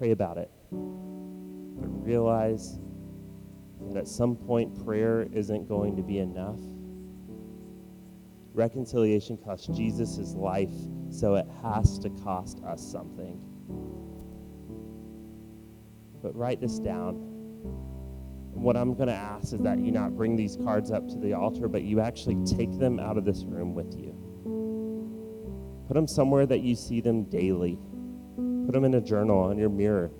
Pray 0.01 0.09
about 0.09 0.39
it. 0.39 0.49
But 0.71 2.03
realize 2.03 2.79
that 3.87 3.97
at 3.97 4.07
some 4.07 4.35
point 4.35 4.83
prayer 4.83 5.27
isn't 5.31 5.67
going 5.67 5.95
to 5.95 6.01
be 6.01 6.17
enough. 6.17 6.57
Reconciliation 8.55 9.37
cost 9.37 9.71
Jesus 9.75 10.15
his 10.15 10.33
life, 10.33 10.73
so 11.11 11.35
it 11.35 11.45
has 11.61 11.99
to 11.99 12.09
cost 12.09 12.63
us 12.63 12.81
something. 12.81 13.39
But 16.23 16.35
write 16.35 16.59
this 16.61 16.79
down. 16.79 17.17
What 18.53 18.75
I'm 18.75 18.95
going 18.95 19.09
to 19.09 19.13
ask 19.13 19.53
is 19.53 19.59
that 19.59 19.77
you 19.77 19.91
not 19.91 20.17
bring 20.17 20.35
these 20.35 20.57
cards 20.63 20.89
up 20.89 21.07
to 21.09 21.19
the 21.19 21.33
altar, 21.33 21.67
but 21.67 21.83
you 21.83 21.99
actually 21.99 22.43
take 22.43 22.79
them 22.79 22.99
out 22.99 23.19
of 23.19 23.23
this 23.23 23.43
room 23.43 23.75
with 23.75 23.95
you. 23.95 24.17
Put 25.87 25.93
them 25.93 26.07
somewhere 26.07 26.47
that 26.47 26.61
you 26.61 26.73
see 26.73 27.01
them 27.01 27.25
daily. 27.25 27.77
Put 28.65 28.73
them 28.73 28.85
in 28.85 28.93
a 28.93 29.01
journal 29.01 29.39
on 29.39 29.57
your 29.57 29.69
mirror. 29.69 30.11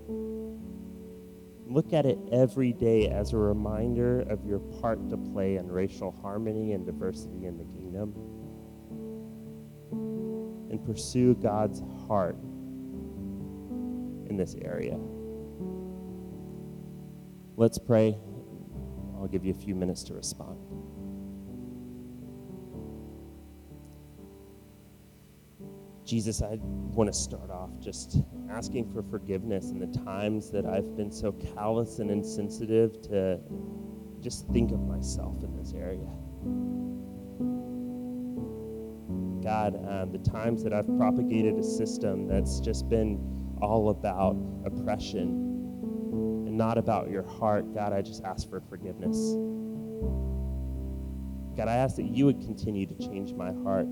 Look 1.67 1.93
at 1.93 2.05
it 2.05 2.19
every 2.31 2.73
day 2.73 3.07
as 3.07 3.31
a 3.31 3.37
reminder 3.37 4.21
of 4.21 4.45
your 4.45 4.59
part 4.59 5.09
to 5.09 5.17
play 5.17 5.55
in 5.55 5.71
racial 5.71 6.11
harmony 6.21 6.73
and 6.73 6.85
diversity 6.85 7.45
in 7.45 7.57
the 7.57 7.63
kingdom. 7.63 8.13
And 10.69 10.85
pursue 10.85 11.35
God's 11.35 11.81
heart 12.07 12.35
in 14.29 14.35
this 14.37 14.55
area. 14.61 14.97
Let's 17.55 17.77
pray. 17.77 18.17
I'll 19.15 19.27
give 19.27 19.45
you 19.45 19.51
a 19.51 19.57
few 19.57 19.75
minutes 19.75 20.03
to 20.03 20.13
respond. 20.13 20.57
Jesus, 26.11 26.41
I 26.41 26.57
want 26.61 27.07
to 27.09 27.17
start 27.17 27.49
off 27.49 27.69
just 27.79 28.17
asking 28.49 28.91
for 28.91 29.01
forgiveness 29.01 29.71
in 29.71 29.79
the 29.79 29.87
times 30.03 30.51
that 30.51 30.65
I've 30.65 30.97
been 30.97 31.09
so 31.09 31.31
callous 31.31 31.99
and 31.99 32.11
insensitive 32.11 33.01
to 33.03 33.39
just 34.19 34.45
think 34.49 34.73
of 34.73 34.81
myself 34.81 35.41
in 35.41 35.55
this 35.55 35.71
area. 35.73 36.09
God, 39.41 39.79
um, 39.87 40.11
the 40.11 40.19
times 40.29 40.65
that 40.65 40.73
I've 40.73 40.97
propagated 40.97 41.57
a 41.57 41.63
system 41.63 42.27
that's 42.27 42.59
just 42.59 42.89
been 42.89 43.17
all 43.61 43.87
about 43.87 44.35
oppression 44.65 45.29
and 46.45 46.57
not 46.57 46.77
about 46.77 47.09
your 47.09 47.23
heart, 47.23 47.73
God, 47.73 47.93
I 47.93 48.01
just 48.01 48.21
ask 48.25 48.49
for 48.49 48.59
forgiveness. 48.59 49.15
God, 51.55 51.69
I 51.69 51.77
ask 51.77 51.95
that 51.95 52.07
you 52.07 52.25
would 52.25 52.41
continue 52.41 52.85
to 52.85 52.95
change 52.95 53.31
my 53.31 53.53
heart 53.63 53.87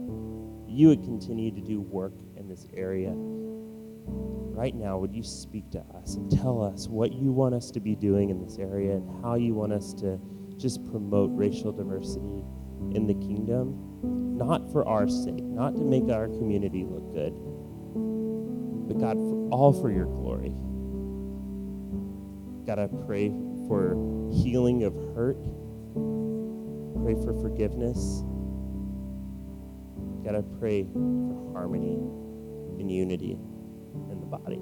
you 0.69 0.87
would 0.89 1.03
continue 1.03 1.51
to 1.51 1.61
do 1.61 1.81
work 1.81 2.13
in 2.37 2.47
this 2.47 2.67
area. 2.73 3.11
Right 3.15 4.75
now, 4.75 4.97
would 4.97 5.13
you 5.13 5.23
speak 5.23 5.71
to 5.71 5.83
us 5.95 6.15
and 6.15 6.29
tell 6.29 6.61
us 6.61 6.87
what 6.87 7.13
you 7.13 7.31
want 7.31 7.55
us 7.55 7.71
to 7.71 7.79
be 7.79 7.95
doing 7.95 8.29
in 8.29 8.43
this 8.43 8.57
area 8.57 8.95
and 8.95 9.23
how 9.23 9.35
you 9.35 9.53
want 9.53 9.73
us 9.73 9.93
to 9.95 10.19
just 10.57 10.83
promote 10.91 11.31
racial 11.33 11.71
diversity 11.71 12.43
in 12.93 13.07
the 13.07 13.13
kingdom? 13.13 14.37
Not 14.37 14.71
for 14.71 14.87
our 14.87 15.07
sake, 15.07 15.43
not 15.43 15.75
to 15.75 15.81
make 15.81 16.09
our 16.09 16.27
community 16.27 16.85
look 16.85 17.13
good, 17.13 17.33
but 18.87 18.99
God, 18.99 19.17
for, 19.17 19.49
all 19.49 19.73
for 19.73 19.91
your 19.91 20.05
glory. 20.05 20.53
God, 22.65 22.79
I 22.79 22.87
pray 23.05 23.29
for 23.67 23.95
healing 24.31 24.83
of 24.83 24.93
hurt, 25.15 25.37
pray 27.03 27.15
for 27.15 27.33
forgiveness 27.41 28.23
God, 30.29 30.37
I 30.37 30.59
pray 30.59 30.83
for 30.83 31.53
harmony 31.53 31.95
and 32.77 32.91
unity 32.91 33.31
in 34.11 34.19
the 34.19 34.27
body. 34.27 34.61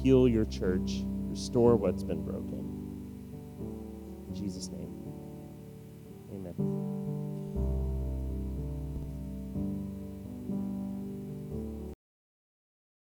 Heal 0.00 0.28
your 0.28 0.44
church, 0.44 1.02
restore 1.28 1.74
what's 1.74 2.04
been 2.04 2.22
broken. 2.22 2.60
In 4.28 4.34
Jesus' 4.34 4.68
name, 4.68 4.94
amen. 6.32 6.97